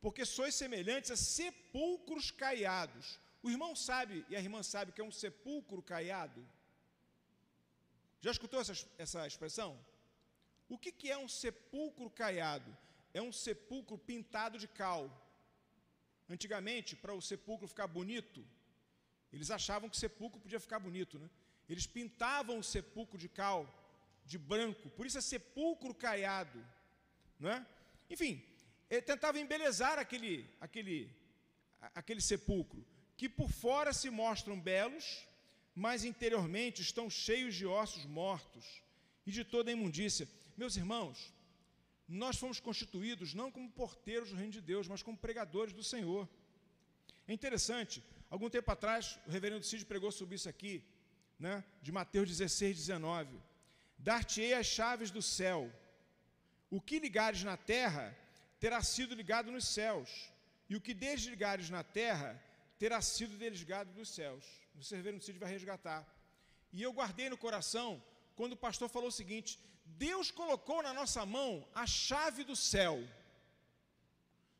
porque 0.00 0.24
sois 0.24 0.54
semelhantes 0.54 1.10
a 1.10 1.16
sepulcros 1.16 2.30
caiados. 2.30 3.18
O 3.42 3.50
irmão 3.50 3.76
sabe 3.76 4.24
e 4.30 4.36
a 4.36 4.40
irmã 4.40 4.62
sabe 4.62 4.92
que 4.92 5.02
é 5.02 5.04
um 5.04 5.12
sepulcro 5.12 5.82
caiado? 5.82 6.46
Já 8.24 8.30
escutou 8.30 8.58
essa, 8.58 8.74
essa 9.04 9.26
expressão? 9.30 9.70
O 10.66 10.78
que, 10.82 10.90
que 10.90 11.10
é 11.10 11.18
um 11.24 11.28
sepulcro 11.28 12.08
caiado? 12.08 12.74
É 13.12 13.20
um 13.20 13.30
sepulcro 13.30 13.98
pintado 13.98 14.56
de 14.62 14.66
cal. 14.66 15.02
Antigamente, 16.34 16.96
para 16.96 17.12
o 17.12 17.20
sepulcro 17.20 17.68
ficar 17.68 17.86
bonito, 17.86 18.42
eles 19.30 19.50
achavam 19.50 19.90
que 19.90 19.98
sepulcro 20.04 20.40
podia 20.40 20.58
ficar 20.58 20.78
bonito, 20.78 21.18
né? 21.18 21.28
Eles 21.68 21.86
pintavam 21.86 22.58
o 22.58 22.64
sepulcro 22.64 23.18
de 23.18 23.28
cal, 23.28 23.60
de 24.24 24.38
branco, 24.38 24.88
por 24.96 25.04
isso 25.04 25.18
é 25.18 25.20
sepulcro 25.20 25.94
caiado, 25.94 26.66
não 27.38 27.50
é? 27.50 27.66
Enfim, 28.08 28.42
tentava 29.04 29.38
embelezar 29.38 29.98
aquele, 29.98 30.48
aquele, 30.62 31.14
aquele 31.94 32.22
sepulcro, 32.22 32.82
que 33.18 33.28
por 33.28 33.50
fora 33.50 33.92
se 33.92 34.08
mostram 34.08 34.58
belos, 34.58 35.06
mas 35.74 36.04
interiormente 36.04 36.82
estão 36.82 37.10
cheios 37.10 37.54
de 37.54 37.66
ossos 37.66 38.04
mortos 38.06 38.82
e 39.26 39.32
de 39.32 39.44
toda 39.44 39.70
a 39.70 39.72
imundícia. 39.72 40.28
Meus 40.56 40.76
irmãos, 40.76 41.32
nós 42.08 42.36
fomos 42.36 42.60
constituídos 42.60 43.34
não 43.34 43.50
como 43.50 43.70
porteiros 43.70 44.30
do 44.30 44.36
reino 44.36 44.52
de 44.52 44.60
Deus, 44.60 44.86
mas 44.86 45.02
como 45.02 45.18
pregadores 45.18 45.72
do 45.72 45.82
Senhor. 45.82 46.28
É 47.26 47.32
interessante, 47.32 48.04
algum 48.30 48.48
tempo 48.48 48.70
atrás, 48.70 49.18
o 49.26 49.30
reverendo 49.30 49.64
Cid 49.64 49.84
pregou 49.84 50.12
sobre 50.12 50.36
isso 50.36 50.48
aqui, 50.48 50.84
né, 51.38 51.64
de 51.82 51.90
Mateus 51.90 52.28
16, 52.28 52.76
19. 52.76 53.36
Dar-te-ei 53.98 54.54
as 54.54 54.66
chaves 54.66 55.10
do 55.10 55.22
céu. 55.22 55.72
O 56.70 56.80
que 56.80 57.00
ligares 57.00 57.42
na 57.42 57.56
terra 57.56 58.16
terá 58.60 58.82
sido 58.82 59.14
ligado 59.14 59.50
nos 59.50 59.66
céus, 59.66 60.30
e 60.68 60.76
o 60.76 60.80
que 60.80 60.94
desligares 60.94 61.68
na 61.68 61.82
terra 61.82 62.40
terá 62.78 63.00
sido 63.00 63.36
desligado 63.36 63.92
dos 63.92 64.08
céus 64.08 64.63
o 64.74 64.82
Cerveiro 64.82 65.20
Cid 65.20 65.38
vai 65.38 65.50
resgatar. 65.50 66.00
E 66.72 66.82
eu 66.82 66.92
guardei 66.92 67.28
no 67.30 67.38
coração 67.44 68.02
quando 68.34 68.54
o 68.54 68.62
pastor 68.66 68.88
falou 68.88 69.08
o 69.08 69.18
seguinte: 69.20 69.58
Deus 69.84 70.30
colocou 70.30 70.82
na 70.82 70.92
nossa 70.92 71.24
mão 71.24 71.66
a 71.74 71.86
chave 71.86 72.42
do 72.44 72.56
céu. 72.56 72.96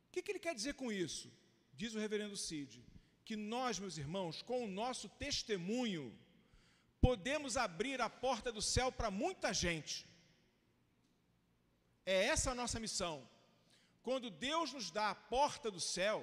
O 0.09 0.11
que, 0.13 0.23
que 0.23 0.31
ele 0.33 0.39
quer 0.47 0.55
dizer 0.55 0.75
com 0.75 0.93
isso? 0.93 1.31
Diz 1.73 1.95
o 1.95 1.99
reverendo 1.99 2.37
Cid, 2.37 2.85
que 3.25 3.37
nós, 3.37 3.79
meus 3.79 3.97
irmãos, 3.99 4.43
com 4.43 4.65
o 4.65 4.69
nosso 4.69 5.09
testemunho, 5.09 6.17
podemos 7.01 7.57
abrir 7.57 8.01
a 8.01 8.09
porta 8.09 8.53
do 8.53 8.63
céu 8.63 8.93
para 8.93 9.11
muita 9.11 9.53
gente. 9.53 10.07
É 12.07 12.27
essa 12.27 12.53
a 12.53 12.55
nossa 12.55 12.79
missão. 12.79 13.29
Quando 14.03 14.31
Deus 14.31 14.73
nos 14.73 14.91
dá 14.91 15.11
a 15.11 15.15
porta 15.15 15.71
do 15.71 15.81
céu, 15.81 16.19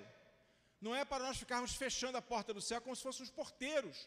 não 0.82 0.96
é 0.96 1.04
para 1.06 1.26
nós 1.26 1.38
ficarmos 1.38 1.74
fechando 1.76 2.18
a 2.18 2.28
porta 2.34 2.52
do 2.54 2.62
céu 2.70 2.82
como 2.82 2.96
se 2.96 3.04
fôssemos 3.04 3.30
porteiros, 3.30 3.98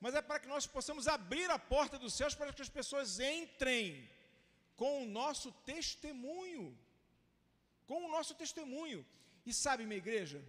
mas 0.00 0.14
é 0.14 0.22
para 0.22 0.38
que 0.38 0.48
nós 0.54 0.66
possamos 0.66 1.08
abrir 1.08 1.50
a 1.50 1.58
porta 1.58 1.98
dos 1.98 2.14
céus 2.14 2.34
para 2.34 2.52
que 2.52 2.62
as 2.62 2.68
pessoas 2.78 3.18
entrem 3.18 4.08
com 4.76 5.02
o 5.02 5.06
nosso 5.20 5.50
testemunho. 5.72 6.66
Com 7.86 8.06
o 8.06 8.10
nosso 8.16 8.34
testemunho. 8.34 9.04
E 9.44 9.52
sabe, 9.52 9.84
minha 9.84 9.98
igreja, 9.98 10.40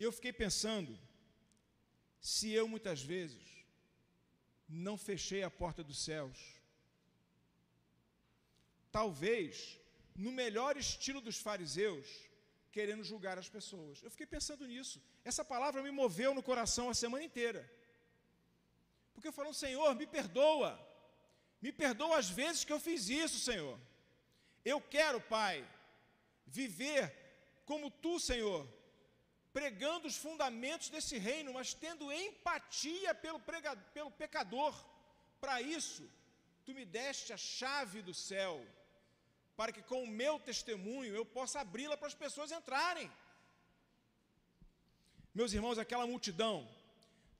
eu 0.00 0.10
fiquei 0.10 0.32
pensando, 0.32 0.98
se 2.20 2.50
eu 2.50 2.66
muitas 2.66 3.02
vezes 3.02 3.44
não 4.68 4.96
fechei 4.96 5.42
a 5.44 5.50
porta 5.50 5.84
dos 5.84 6.02
céus, 6.02 6.38
talvez, 8.90 9.78
no 10.16 10.32
melhor 10.32 10.76
estilo 10.76 11.20
dos 11.20 11.38
fariseus, 11.38 12.08
querendo 12.74 13.04
julgar 13.10 13.36
as 13.42 13.48
pessoas. 13.56 14.02
Eu 14.02 14.10
fiquei 14.14 14.26
pensando 14.26 14.66
nisso. 14.72 14.96
Essa 15.30 15.44
palavra 15.52 15.80
me 15.86 15.92
moveu 16.00 16.30
no 16.34 16.42
coração 16.50 16.86
a 16.90 17.00
semana 17.02 17.24
inteira. 17.28 17.62
Porque 19.14 19.30
falando, 19.38 19.62
Senhor, 19.64 19.90
me 20.00 20.06
perdoa. 20.16 20.72
Me 21.64 21.70
perdoa 21.82 22.16
as 22.22 22.28
vezes 22.40 22.64
que 22.64 22.72
eu 22.76 22.80
fiz 22.88 23.08
isso, 23.08 23.38
Senhor. 23.48 23.76
Eu 24.72 24.80
quero, 24.96 25.20
Pai, 25.36 25.56
viver 26.60 27.04
como 27.70 27.92
tu, 28.04 28.14
Senhor, 28.30 28.60
pregando 29.58 30.08
os 30.10 30.16
fundamentos 30.16 30.88
desse 30.94 31.16
reino, 31.16 31.54
mas 31.58 31.72
tendo 31.84 32.12
empatia 32.12 33.14
pelo, 33.14 33.38
prega, 33.38 33.76
pelo 33.96 34.10
pecador. 34.10 34.74
Para 35.40 35.56
isso, 35.62 36.02
tu 36.64 36.74
me 36.78 36.84
deste 36.84 37.32
a 37.32 37.36
chave 37.36 38.02
do 38.02 38.14
céu, 38.28 38.54
para 39.56 39.72
que 39.72 39.82
com 39.82 40.02
o 40.02 40.06
meu 40.06 40.38
testemunho 40.38 41.14
eu 41.14 41.24
possa 41.24 41.60
abri-la 41.60 41.96
para 41.96 42.08
as 42.08 42.14
pessoas 42.14 42.50
entrarem. 42.50 43.10
Meus 45.34 45.52
irmãos, 45.52 45.78
aquela 45.78 46.06
multidão 46.06 46.68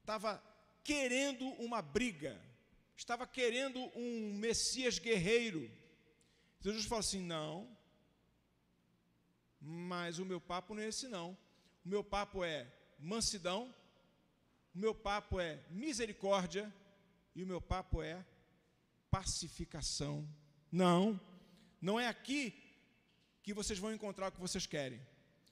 estava 0.01 0.43
querendo 0.83 1.47
uma 1.55 1.81
briga, 1.81 2.41
estava 2.97 3.27
querendo 3.27 3.81
um 3.97 4.35
Messias 4.35 4.99
guerreiro. 4.99 5.71
Jesus 6.61 6.85
falou 6.87 7.01
assim: 7.01 7.21
não, 7.21 7.69
mas 9.61 10.19
o 10.19 10.25
meu 10.25 10.41
papo 10.41 10.75
não 10.75 10.83
é 10.83 10.89
esse, 10.89 11.09
não. 11.09 11.37
O 11.85 11.89
meu 11.89 12.03
papo 12.03 12.45
é 12.45 12.67
mansidão, 12.99 13.75
o 14.75 14.79
meu 14.79 14.95
papo 14.95 15.41
é 15.41 15.63
misericórdia 15.71 16.73
e 17.35 17.43
o 17.43 17.47
meu 17.47 17.61
papo 17.61 18.03
é 18.03 18.25
pacificação. 19.11 20.29
Não, 20.71 21.21
não 21.89 22.01
é 22.01 22.07
aqui 22.09 22.43
que 23.43 23.53
vocês 23.59 23.79
vão 23.79 23.93
encontrar 23.93 24.29
o 24.29 24.33
que 24.33 24.41
vocês 24.47 24.67
querem. 24.75 25.01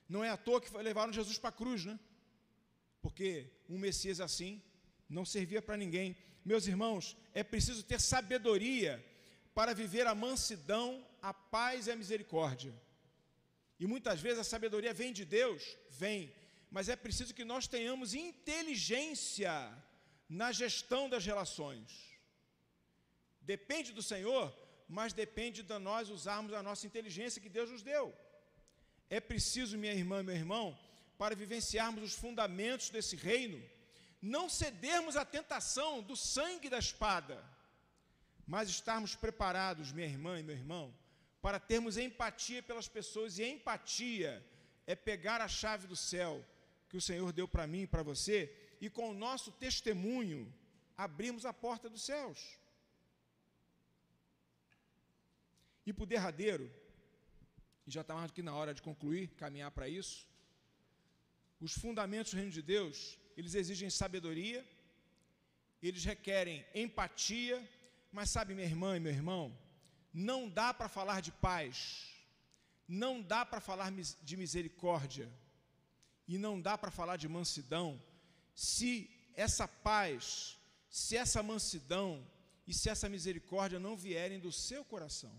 Não 0.08 0.24
é 0.24 0.30
à 0.30 0.36
toa 0.46 0.62
que 0.62 0.74
levaram 0.78 1.12
Jesus 1.12 1.36
para 1.38 1.50
a 1.50 1.58
cruz, 1.60 1.84
né? 1.84 1.98
Porque 3.02 3.26
um 3.68 3.78
Messias 3.78 4.18
assim 4.18 4.52
não 5.16 5.26
servia 5.26 5.60
para 5.60 5.76
ninguém. 5.76 6.16
Meus 6.42 6.66
irmãos, 6.66 7.04
é 7.34 7.42
preciso 7.44 7.82
ter 7.90 8.00
sabedoria 8.00 8.92
para 9.54 9.74
viver 9.74 10.06
a 10.06 10.14
mansidão, 10.14 11.06
a 11.20 11.34
paz 11.34 11.86
e 11.86 11.90
a 11.90 11.96
misericórdia. 11.96 12.74
E 13.78 13.86
muitas 13.86 14.18
vezes 14.18 14.38
a 14.38 14.50
sabedoria 14.54 14.94
vem 14.94 15.12
de 15.12 15.26
Deus, 15.26 15.76
vem, 15.90 16.34
mas 16.70 16.88
é 16.88 16.96
preciso 16.96 17.34
que 17.34 17.44
nós 17.44 17.66
tenhamos 17.66 18.14
inteligência 18.14 19.54
na 20.28 20.50
gestão 20.50 21.10
das 21.10 21.26
relações. 21.26 21.90
Depende 23.42 23.92
do 23.92 24.02
Senhor, 24.02 24.44
mas 24.92 25.14
depende 25.14 25.62
de 25.62 25.78
nós 25.78 26.10
usarmos 26.10 26.52
a 26.52 26.62
nossa 26.62 26.86
inteligência 26.86 27.40
que 27.40 27.48
Deus 27.48 27.70
nos 27.70 27.82
deu. 27.82 28.14
É 29.08 29.20
preciso, 29.20 29.78
minha 29.78 29.94
irmã, 29.94 30.22
meu 30.22 30.34
irmão, 30.34 30.78
para 31.16 31.34
vivenciarmos 31.34 32.04
os 32.04 32.14
fundamentos 32.14 32.90
desse 32.90 33.16
reino, 33.16 33.58
não 34.20 34.50
cedermos 34.50 35.16
à 35.16 35.24
tentação 35.24 36.02
do 36.02 36.14
sangue 36.14 36.68
da 36.68 36.78
espada, 36.78 37.42
mas 38.46 38.68
estarmos 38.68 39.14
preparados, 39.14 39.92
minha 39.92 40.06
irmã 40.06 40.38
e 40.38 40.42
meu 40.42 40.54
irmão, 40.54 40.94
para 41.40 41.58
termos 41.58 41.96
empatia 41.96 42.62
pelas 42.62 42.86
pessoas, 42.86 43.38
e 43.38 43.44
empatia 43.44 44.44
é 44.86 44.94
pegar 44.94 45.40
a 45.40 45.48
chave 45.48 45.86
do 45.86 45.96
céu 45.96 46.44
que 46.90 46.98
o 46.98 47.00
Senhor 47.00 47.32
deu 47.32 47.48
para 47.48 47.66
mim 47.66 47.82
e 47.82 47.86
para 47.86 48.02
você, 48.02 48.54
e 48.78 48.90
com 48.90 49.08
o 49.08 49.14
nosso 49.14 49.50
testemunho 49.52 50.52
abrirmos 50.98 51.46
a 51.46 51.52
porta 51.54 51.88
dos 51.88 52.04
céus. 52.04 52.61
E 55.86 55.90
o 55.90 56.06
derradeiro, 56.06 56.70
e 57.86 57.90
já 57.90 58.02
está 58.02 58.14
mais 58.14 58.30
do 58.30 58.34
que 58.34 58.42
na 58.42 58.54
hora 58.54 58.72
de 58.72 58.82
concluir, 58.82 59.28
caminhar 59.30 59.70
para 59.70 59.88
isso, 59.88 60.26
os 61.60 61.72
fundamentos 61.72 62.32
do 62.32 62.36
reino 62.36 62.50
de 62.50 62.62
Deus, 62.62 63.18
eles 63.36 63.54
exigem 63.54 63.88
sabedoria, 63.90 64.64
eles 65.82 66.04
requerem 66.04 66.64
empatia, 66.74 67.56
mas 68.12 68.30
sabe, 68.30 68.54
minha 68.54 68.66
irmã 68.66 68.96
e 68.96 69.00
meu 69.00 69.12
irmão, 69.12 69.56
não 70.12 70.48
dá 70.48 70.72
para 70.72 70.88
falar 70.88 71.20
de 71.20 71.32
paz, 71.32 71.76
não 72.86 73.22
dá 73.22 73.44
para 73.44 73.60
falar 73.60 73.90
de 73.90 74.36
misericórdia, 74.36 75.28
e 76.28 76.38
não 76.38 76.60
dá 76.60 76.76
para 76.78 76.90
falar 76.90 77.16
de 77.16 77.28
mansidão, 77.28 78.00
se 78.54 79.10
essa 79.34 79.66
paz, 79.66 80.58
se 80.88 81.16
essa 81.16 81.42
mansidão 81.42 82.26
e 82.66 82.72
se 82.72 82.88
essa 82.88 83.08
misericórdia 83.08 83.78
não 83.78 83.96
vierem 83.96 84.38
do 84.38 84.52
seu 84.52 84.84
coração. 84.84 85.32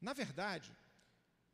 Na 0.00 0.12
verdade, 0.12 0.70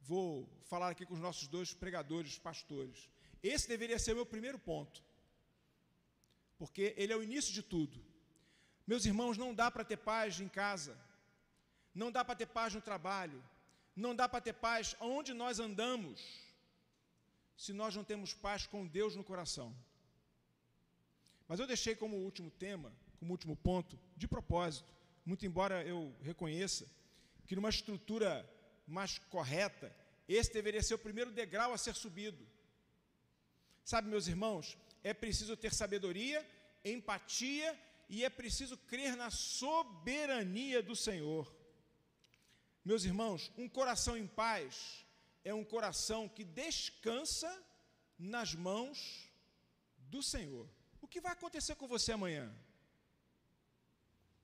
vou 0.00 0.48
falar 0.64 0.90
aqui 0.90 1.06
com 1.06 1.14
os 1.14 1.20
nossos 1.20 1.48
dois 1.48 1.72
pregadores, 1.72 2.38
pastores. 2.38 3.08
Esse 3.42 3.68
deveria 3.68 3.98
ser 3.98 4.12
o 4.12 4.16
meu 4.16 4.26
primeiro 4.26 4.58
ponto, 4.58 5.02
porque 6.58 6.94
ele 6.96 7.12
é 7.12 7.16
o 7.16 7.22
início 7.22 7.52
de 7.52 7.62
tudo. 7.62 8.04
Meus 8.86 9.04
irmãos, 9.06 9.38
não 9.38 9.54
dá 9.54 9.70
para 9.70 9.84
ter 9.84 9.96
paz 9.96 10.40
em 10.40 10.48
casa, 10.48 10.98
não 11.94 12.12
dá 12.12 12.24
para 12.24 12.36
ter 12.36 12.46
paz 12.46 12.74
no 12.74 12.80
trabalho, 12.80 13.42
não 13.96 14.14
dá 14.14 14.28
para 14.28 14.40
ter 14.40 14.52
paz 14.52 14.94
onde 15.00 15.32
nós 15.32 15.58
andamos, 15.58 16.20
se 17.56 17.72
nós 17.72 17.94
não 17.96 18.04
temos 18.04 18.34
paz 18.34 18.66
com 18.66 18.86
Deus 18.86 19.16
no 19.16 19.24
coração. 19.24 19.74
Mas 21.48 21.60
eu 21.60 21.66
deixei 21.66 21.94
como 21.94 22.16
último 22.16 22.50
tema, 22.50 22.92
como 23.18 23.32
último 23.32 23.56
ponto, 23.56 23.98
de 24.16 24.26
propósito, 24.26 24.92
muito 25.24 25.46
embora 25.46 25.82
eu 25.84 26.14
reconheça 26.20 26.86
que 27.46 27.56
numa 27.56 27.68
estrutura 27.68 28.48
mais 28.86 29.18
correta, 29.18 29.94
esse 30.28 30.52
deveria 30.52 30.82
ser 30.82 30.94
o 30.94 30.98
primeiro 30.98 31.30
degrau 31.30 31.72
a 31.72 31.78
ser 31.78 31.94
subido. 31.94 32.46
Sabe, 33.84 34.08
meus 34.08 34.26
irmãos, 34.26 34.78
é 35.02 35.12
preciso 35.12 35.56
ter 35.56 35.72
sabedoria, 35.72 36.46
empatia 36.84 37.78
e 38.08 38.24
é 38.24 38.30
preciso 38.30 38.76
crer 38.76 39.16
na 39.16 39.30
soberania 39.30 40.82
do 40.82 40.96
Senhor. 40.96 41.54
Meus 42.84 43.04
irmãos, 43.04 43.50
um 43.56 43.68
coração 43.68 44.16
em 44.16 44.26
paz 44.26 45.04
é 45.44 45.52
um 45.52 45.64
coração 45.64 46.28
que 46.28 46.44
descansa 46.44 47.50
nas 48.18 48.54
mãos 48.54 49.30
do 49.98 50.22
Senhor. 50.22 50.68
O 51.00 51.08
que 51.08 51.20
vai 51.20 51.32
acontecer 51.32 51.74
com 51.74 51.86
você 51.86 52.12
amanhã? 52.12 52.54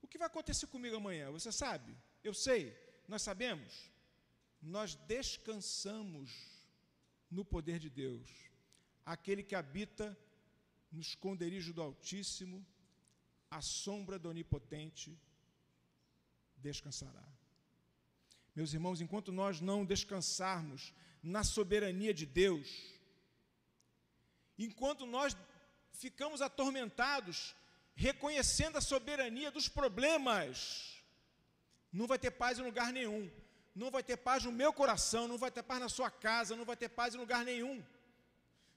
O 0.03 0.07
que 0.07 0.19
vai 0.19 0.27
acontecer 0.27 0.67
comigo 0.67 0.97
amanhã? 0.97 1.31
Você 1.31 1.51
sabe? 1.51 1.97
Eu 2.23 2.35
sei, 2.35 2.77
nós 3.11 3.23
sabemos. 3.23 3.91
Nós 4.63 4.95
descansamos 4.95 6.31
no 7.31 7.45
poder 7.45 7.79
de 7.79 7.91
Deus 7.91 8.29
aquele 9.05 9.43
que 9.43 9.55
habita 9.55 10.17
no 10.93 11.01
esconderijo 11.01 11.73
do 11.73 11.83
Altíssimo, 11.83 12.65
à 13.51 13.61
sombra 13.61 14.19
do 14.19 14.29
Onipotente, 14.29 15.19
descansará. 16.57 17.27
Meus 18.55 18.73
irmãos, 18.73 19.01
enquanto 19.01 19.33
nós 19.33 19.61
não 19.61 19.85
descansarmos 19.85 20.93
na 21.23 21.43
soberania 21.43 22.13
de 22.13 22.27
Deus, 22.27 22.69
enquanto 24.59 25.07
nós 25.07 25.37
ficamos 25.93 26.41
atormentados, 26.41 27.57
reconhecendo 27.95 28.77
a 28.77 28.81
soberania 28.81 29.51
dos 29.51 29.69
problemas, 29.69 31.00
não 31.93 32.07
vai 32.07 32.19
ter 32.19 32.31
paz 32.31 32.59
em 32.59 32.63
lugar 32.63 32.93
nenhum, 32.93 33.31
não 33.75 33.91
vai 33.91 34.03
ter 34.03 34.17
paz 34.17 34.45
no 34.45 34.53
meu 34.53 34.73
coração, 34.73 35.29
não 35.29 35.39
vai 35.39 35.51
ter 35.51 35.63
paz 35.63 35.81
na 35.81 35.89
sua 35.89 36.11
casa, 36.11 36.57
não 36.57 36.65
vai 36.65 36.77
ter 36.77 36.89
paz 36.89 37.15
em 37.15 37.19
lugar 37.19 37.45
nenhum 37.45 37.83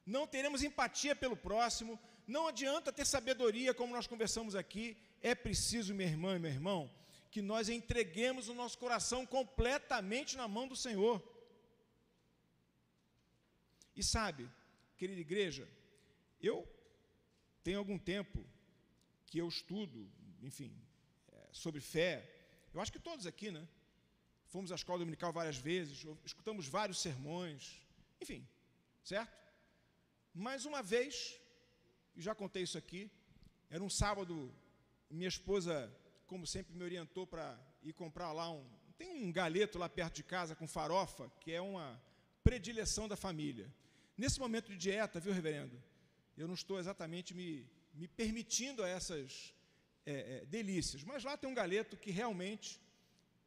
não 0.06 0.28
teremos 0.28 0.64
empatia 0.64 1.16
pelo 1.16 1.36
próximo, 1.36 2.00
não 2.28 2.48
adianta 2.48 2.92
ter 2.92 3.06
sabedoria, 3.06 3.74
como 3.74 3.94
nós 3.94 4.08
conversamos 4.08 4.56
aqui, 4.56 4.98
é 5.22 5.34
preciso, 5.34 5.94
minha 5.94 6.10
irmã 6.10 6.36
e 6.36 6.40
meu 6.40 6.52
irmão, 6.52 6.92
que 7.32 7.42
nós 7.42 7.70
entreguemos 7.70 8.50
o 8.50 8.54
nosso 8.54 8.78
coração 8.78 9.26
completamente 9.26 10.36
na 10.36 10.48
mão 10.48 10.68
do 10.68 10.76
Senhor. 10.76 11.22
E 13.96 14.04
sabe, 14.04 14.50
querida 14.98 15.22
igreja, 15.22 15.68
eu 16.42 16.68
tenho 17.64 17.80
algum 17.80 17.98
tempo 17.98 18.46
que 19.26 19.38
eu 19.38 19.48
estudo, 19.48 20.10
enfim, 20.42 20.76
é, 21.32 21.48
sobre 21.52 21.80
fé. 21.80 22.30
Eu 22.74 22.82
acho 22.82 22.92
que 22.92 23.00
todos 23.00 23.28
aqui, 23.28 23.52
né? 23.52 23.68
Fomos 24.48 24.72
à 24.72 24.76
escola 24.76 25.00
dominical 25.00 25.32
várias 25.32 25.58
vezes, 25.58 26.06
escutamos 26.26 26.68
vários 26.68 27.00
sermões, 27.00 27.82
enfim, 28.22 28.48
certo? 29.04 29.36
Mais 30.34 30.66
uma 30.66 30.82
vez, 30.82 31.40
e 32.16 32.22
já 32.22 32.34
contei 32.34 32.64
isso 32.64 32.78
aqui, 32.78 33.12
era 33.70 33.84
um 33.84 33.90
sábado, 33.90 34.54
minha 35.10 35.28
esposa, 35.28 35.92
como 36.26 36.46
sempre, 36.46 36.76
me 36.76 36.84
orientou 36.84 37.26
para 37.28 37.60
ir 37.84 37.94
comprar 37.94 38.32
lá 38.32 38.50
um. 38.52 38.66
Tem 38.98 39.24
um 39.24 39.32
galeto 39.32 39.78
lá 39.78 39.90
perto 39.90 40.16
de 40.16 40.24
casa 40.24 40.56
com 40.56 40.68
farofa, 40.68 41.32
que 41.40 41.52
é 41.52 41.62
uma 41.62 42.02
predileção 42.44 43.08
da 43.08 43.16
família. 43.16 43.72
Nesse 44.18 44.40
momento 44.40 44.70
de 44.70 44.78
dieta, 44.78 45.20
viu, 45.20 45.34
reverendo? 45.34 45.82
Eu 46.38 46.48
não 46.48 46.54
estou 46.54 46.80
exatamente 46.80 47.34
me, 47.34 47.68
me 47.94 48.08
permitindo 48.08 48.84
a 48.84 48.88
essas 48.88 49.54
é, 50.06 50.14
é, 50.14 50.46
delícias, 50.46 51.04
mas 51.04 51.24
lá 51.24 51.38
tem 51.38 51.50
um 51.50 51.54
galeto 51.54 51.96
que 51.98 52.12
realmente 52.12 52.80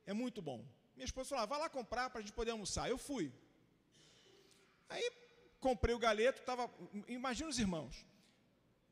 é 0.06 0.12
muito 0.12 0.40
bom. 0.40 0.64
Minha 0.94 1.04
esposa 1.04 1.30
falou: 1.30 1.42
ah, 1.42 1.46
vai 1.46 1.58
lá 1.58 1.68
comprar 1.68 2.08
para 2.10 2.20
a 2.20 2.22
gente 2.22 2.32
poder 2.32 2.52
almoçar. 2.52 2.88
Eu 2.88 2.96
fui. 2.96 3.32
Aí 4.88 5.10
comprei 5.60 5.94
o 5.94 5.98
galeto, 5.98 6.40
estava. 6.40 6.70
Imagina 7.08 7.50
os 7.50 7.58
irmãos. 7.58 8.06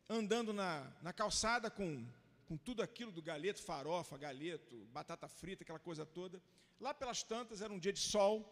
andando 0.08 0.52
na, 0.52 0.92
na 1.00 1.12
calçada 1.12 1.70
com, 1.70 2.06
com 2.46 2.56
tudo 2.56 2.82
aquilo 2.82 3.10
do 3.10 3.22
galeto, 3.22 3.62
farofa, 3.62 4.18
galeto, 4.18 4.76
batata 4.92 5.28
frita, 5.28 5.62
aquela 5.62 5.78
coisa 5.78 6.04
toda. 6.04 6.42
Lá 6.78 6.92
pelas 6.92 7.22
tantas, 7.22 7.62
era 7.62 7.72
um 7.72 7.78
dia 7.78 7.92
de 7.92 8.00
sol, 8.00 8.44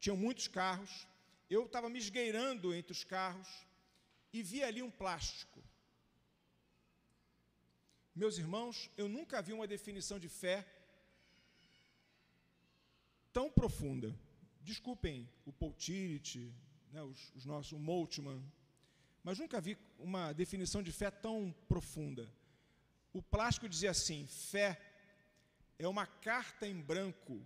tinham 0.00 0.16
muitos 0.16 0.48
carros. 0.48 1.06
Eu 1.50 1.66
estava 1.66 1.90
me 1.90 1.98
esgueirando 1.98 2.74
entre 2.74 2.92
os 2.92 3.04
carros 3.04 3.48
e 4.32 4.42
vi 4.42 4.62
ali 4.62 4.82
um 4.82 4.90
plástico. 4.90 5.62
Meus 8.14 8.38
irmãos, 8.38 8.88
eu 8.96 9.08
nunca 9.08 9.42
vi 9.42 9.52
uma 9.52 9.66
definição 9.66 10.20
de 10.20 10.28
fé 10.28 10.64
tão 13.32 13.50
profunda. 13.50 14.16
Desculpem 14.60 15.28
o 15.44 15.52
Paul 15.52 15.74
né, 16.92 17.02
os, 17.02 17.32
os 17.34 17.44
nossos, 17.44 17.72
o 17.72 17.78
Moltmann, 17.78 18.40
mas 19.20 19.40
nunca 19.40 19.60
vi 19.60 19.76
uma 19.98 20.32
definição 20.32 20.80
de 20.80 20.92
fé 20.92 21.10
tão 21.10 21.52
profunda. 21.66 22.32
O 23.12 23.20
plástico 23.20 23.68
dizia 23.68 23.90
assim: 23.90 24.28
fé 24.28 24.80
é 25.76 25.88
uma 25.88 26.06
carta 26.06 26.68
em 26.68 26.80
branco 26.80 27.44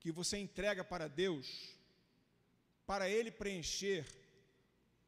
que 0.00 0.10
você 0.10 0.36
entrega 0.36 0.82
para 0.82 1.06
Deus, 1.06 1.78
para 2.84 3.08
Ele 3.08 3.30
preencher 3.30 4.04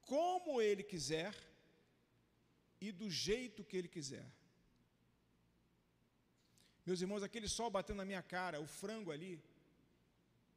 como 0.02 0.62
Ele 0.62 0.84
quiser 0.84 1.34
e 2.80 2.92
do 2.92 3.10
jeito 3.10 3.64
que 3.64 3.76
Ele 3.76 3.88
quiser. 3.88 4.24
Meus 6.86 7.00
irmãos, 7.00 7.22
aquele 7.22 7.48
sol 7.48 7.70
batendo 7.70 7.98
na 7.98 8.04
minha 8.04 8.22
cara, 8.22 8.60
o 8.60 8.66
frango 8.66 9.10
ali, 9.10 9.42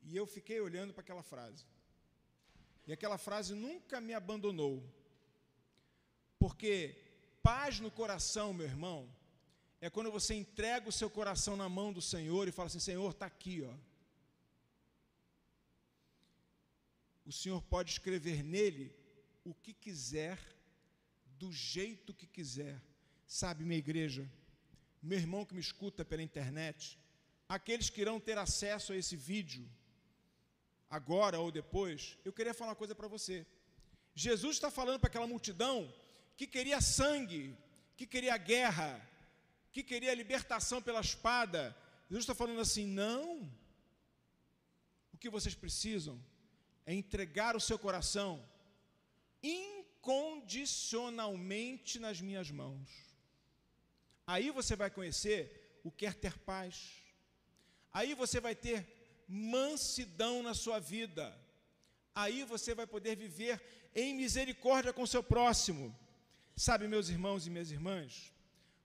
e 0.04 0.16
eu 0.16 0.26
fiquei 0.26 0.60
olhando 0.60 0.94
para 0.94 1.02
aquela 1.02 1.24
frase. 1.24 1.66
E 2.86 2.92
aquela 2.92 3.18
frase 3.18 3.54
nunca 3.54 4.00
me 4.00 4.14
abandonou. 4.14 4.84
Porque 6.40 6.72
paz 7.42 7.80
no 7.80 7.92
coração, 7.92 8.54
meu 8.54 8.66
irmão, 8.66 9.10
é 9.80 9.90
quando 9.90 10.12
você 10.12 10.34
entrega 10.34 10.90
o 10.90 10.92
seu 10.92 11.10
coração 11.10 11.56
na 11.56 11.70
mão 11.70 11.92
do 11.94 12.02
Senhor 12.02 12.48
e 12.48 12.52
fala 12.52 12.68
assim: 12.68 12.80
Senhor, 12.80 13.12
está 13.12 13.26
aqui, 13.26 13.62
ó. 13.62 13.74
O 17.26 17.32
Senhor 17.32 17.62
pode 17.62 17.92
escrever 17.92 18.42
nele 18.44 18.96
o 19.44 19.54
que 19.54 19.74
quiser, 19.74 20.40
do 21.38 21.52
jeito 21.52 22.14
que 22.14 22.26
quiser. 22.26 22.82
Sabe, 23.28 23.66
minha 23.66 23.78
igreja, 23.78 24.30
meu 25.02 25.18
irmão 25.18 25.46
que 25.46 25.54
me 25.54 25.62
escuta 25.62 26.04
pela 26.04 26.24
internet, 26.24 26.98
aqueles 27.48 27.90
que 27.90 28.02
irão 28.02 28.20
ter 28.20 28.38
acesso 28.38 28.94
a 28.94 28.96
esse 28.96 29.16
vídeo, 29.16 29.68
agora 30.90 31.40
ou 31.40 31.52
depois, 31.52 32.18
eu 32.26 32.34
queria 32.34 32.54
falar 32.54 32.72
uma 32.72 32.76
coisa 32.76 32.96
para 32.96 33.08
você. 33.08 33.46
Jesus 34.16 34.58
está 34.58 34.72
falando 34.72 35.00
para 35.00 35.10
aquela 35.10 35.28
multidão 35.28 35.94
que 36.36 36.48
queria 36.48 36.82
sangue, 36.82 37.56
que 37.96 38.06
queria 38.06 38.36
guerra, 38.38 39.02
que 39.72 39.84
queria 39.84 40.14
libertação 40.14 40.82
pela 40.82 41.00
espada. 41.02 41.76
Jesus 42.10 42.24
está 42.24 42.36
falando 42.36 42.62
assim: 42.62 42.86
não. 42.86 43.52
O 45.14 45.18
que 45.18 45.30
vocês 45.30 45.56
precisam 45.56 46.22
é 46.86 46.94
entregar 46.94 47.56
o 47.56 47.60
seu 47.60 47.80
coração 47.80 48.46
incondicionalmente 49.44 52.00
nas 52.00 52.22
minhas 52.22 52.52
mãos. 52.52 53.07
Aí 54.34 54.52
você 54.52 54.76
vai 54.76 54.90
conhecer 54.90 55.80
o 55.86 55.90
que 55.90 56.12
ter 56.12 56.38
paz. 56.40 56.76
Aí 57.94 58.14
você 58.14 58.40
vai 58.42 58.54
ter 58.54 58.78
mansidão 59.28 60.44
na 60.44 60.54
sua 60.54 60.80
vida. 60.80 61.26
Aí 62.14 62.44
você 62.44 62.76
vai 62.76 62.86
poder 62.86 63.16
viver 63.16 63.56
em 63.96 64.14
misericórdia 64.14 64.92
com 64.92 65.06
seu 65.06 65.24
próximo. 65.24 65.98
Sabe, 66.56 66.88
meus 66.88 67.08
irmãos 67.10 67.48
e 67.48 67.50
minhas 67.50 67.72
irmãs, 67.72 68.34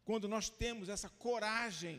quando 0.05 0.29
nós 0.29 0.49
temos 0.49 0.89
essa 0.89 1.09
coragem 1.09 1.97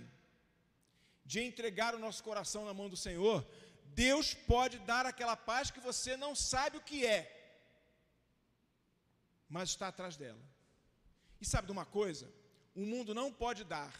de 1.25 1.41
entregar 1.41 1.95
o 1.95 1.99
nosso 1.99 2.23
coração 2.23 2.63
na 2.65 2.73
mão 2.73 2.88
do 2.88 2.97
Senhor, 2.97 3.45
Deus 3.86 4.34
pode 4.34 4.79
dar 4.79 5.06
aquela 5.06 5.36
paz 5.36 5.71
que 5.71 5.79
você 5.79 6.15
não 6.15 6.34
sabe 6.36 6.77
o 6.77 6.82
que 6.82 7.06
é, 7.06 7.21
mas 9.49 9.69
está 9.69 9.88
atrás 9.88 10.15
dela. 10.15 10.41
E 11.41 11.45
sabe 11.45 11.67
de 11.67 11.71
uma 11.71 11.86
coisa? 11.86 12.32
O 12.75 12.86
mundo 12.86 13.13
não 13.13 13.31
pode 13.31 13.63
dar, 13.63 13.93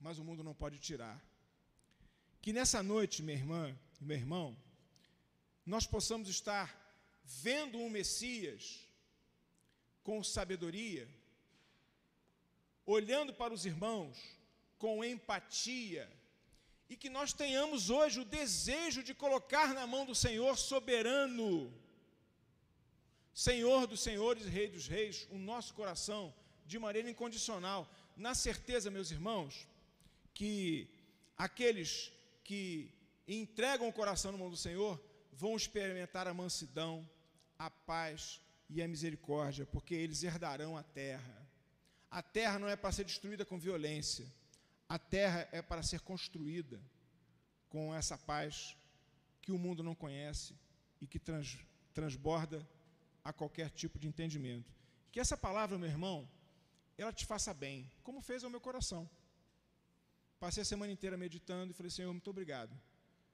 mas 0.00 0.18
o 0.18 0.24
mundo 0.24 0.44
não 0.44 0.54
pode 0.54 0.78
tirar. 0.78 1.20
Que 2.40 2.52
nessa 2.52 2.82
noite, 2.82 3.22
minha 3.22 3.36
irmã 3.36 3.76
e 4.00 4.04
meu 4.04 4.16
irmão, 4.16 4.56
nós 5.66 5.86
possamos 5.86 6.28
estar 6.28 6.66
vendo 7.24 7.78
um 7.78 7.90
Messias 7.90 8.80
com 10.02 10.22
sabedoria, 10.22 11.08
olhando 12.86 13.34
para 13.34 13.52
os 13.52 13.66
irmãos 13.66 14.16
com 14.78 15.04
empatia, 15.04 16.10
e 16.88 16.96
que 16.96 17.10
nós 17.10 17.32
tenhamos 17.32 17.90
hoje 17.90 18.20
o 18.20 18.24
desejo 18.24 19.02
de 19.02 19.14
colocar 19.14 19.74
na 19.74 19.86
mão 19.86 20.04
do 20.06 20.14
Senhor 20.14 20.56
soberano, 20.56 21.72
Senhor 23.32 23.86
dos 23.86 24.00
senhores 24.00 24.44
e 24.46 24.48
Rei 24.48 24.68
dos 24.68 24.86
reis, 24.86 25.26
o 25.30 25.38
nosso 25.38 25.74
coração 25.74 26.34
de 26.66 26.78
maneira 26.78 27.10
incondicional, 27.10 27.88
na 28.16 28.34
certeza, 28.34 28.90
meus 28.90 29.10
irmãos, 29.10 29.66
que 30.34 30.88
aqueles 31.36 32.12
que 32.44 32.92
entregam 33.26 33.88
o 33.88 33.92
coração 33.92 34.32
no 34.32 34.38
mão 34.38 34.50
do 34.50 34.56
Senhor 34.56 35.02
vão 35.32 35.56
experimentar 35.56 36.28
a 36.28 36.34
mansidão, 36.34 37.08
a 37.58 37.70
paz 37.70 38.40
e 38.68 38.82
a 38.82 38.88
misericórdia, 38.88 39.66
porque 39.66 39.94
eles 39.94 40.22
herdarão 40.22 40.76
a 40.76 40.82
terra. 40.82 41.48
A 42.10 42.22
terra 42.22 42.58
não 42.58 42.68
é 42.68 42.76
para 42.76 42.92
ser 42.92 43.04
destruída 43.04 43.44
com 43.44 43.58
violência, 43.58 44.26
a 44.88 44.98
terra 44.98 45.48
é 45.52 45.62
para 45.62 45.82
ser 45.82 46.00
construída 46.00 46.80
com 47.68 47.94
essa 47.94 48.18
paz 48.18 48.76
que 49.40 49.52
o 49.52 49.58
mundo 49.58 49.82
não 49.82 49.94
conhece 49.94 50.54
e 51.00 51.06
que 51.06 51.18
trans, 51.18 51.58
transborda 51.94 52.66
a 53.24 53.32
qualquer 53.32 53.70
tipo 53.70 53.98
de 53.98 54.08
entendimento. 54.08 54.72
Que 55.12 55.20
essa 55.20 55.36
palavra, 55.36 55.78
meu 55.78 55.88
irmão, 55.88 56.28
ela 56.96 57.12
te 57.12 57.26
faça 57.26 57.52
bem, 57.52 57.90
como 58.02 58.20
fez 58.20 58.44
ao 58.44 58.50
meu 58.50 58.60
coração. 58.60 59.08
Passei 60.38 60.62
a 60.62 60.64
semana 60.64 60.92
inteira 60.92 61.16
meditando 61.16 61.72
e 61.72 61.74
falei, 61.74 61.90
Senhor, 61.90 62.12
muito 62.12 62.30
obrigado. 62.30 62.74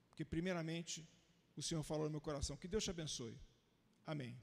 Porque, 0.09 0.25
primeiramente, 0.25 1.07
o 1.55 1.61
Senhor 1.61 1.83
falou 1.83 2.05
no 2.05 2.11
meu 2.11 2.21
coração. 2.21 2.57
Que 2.57 2.67
Deus 2.67 2.83
te 2.83 2.89
abençoe. 2.89 3.37
Amém. 4.05 4.37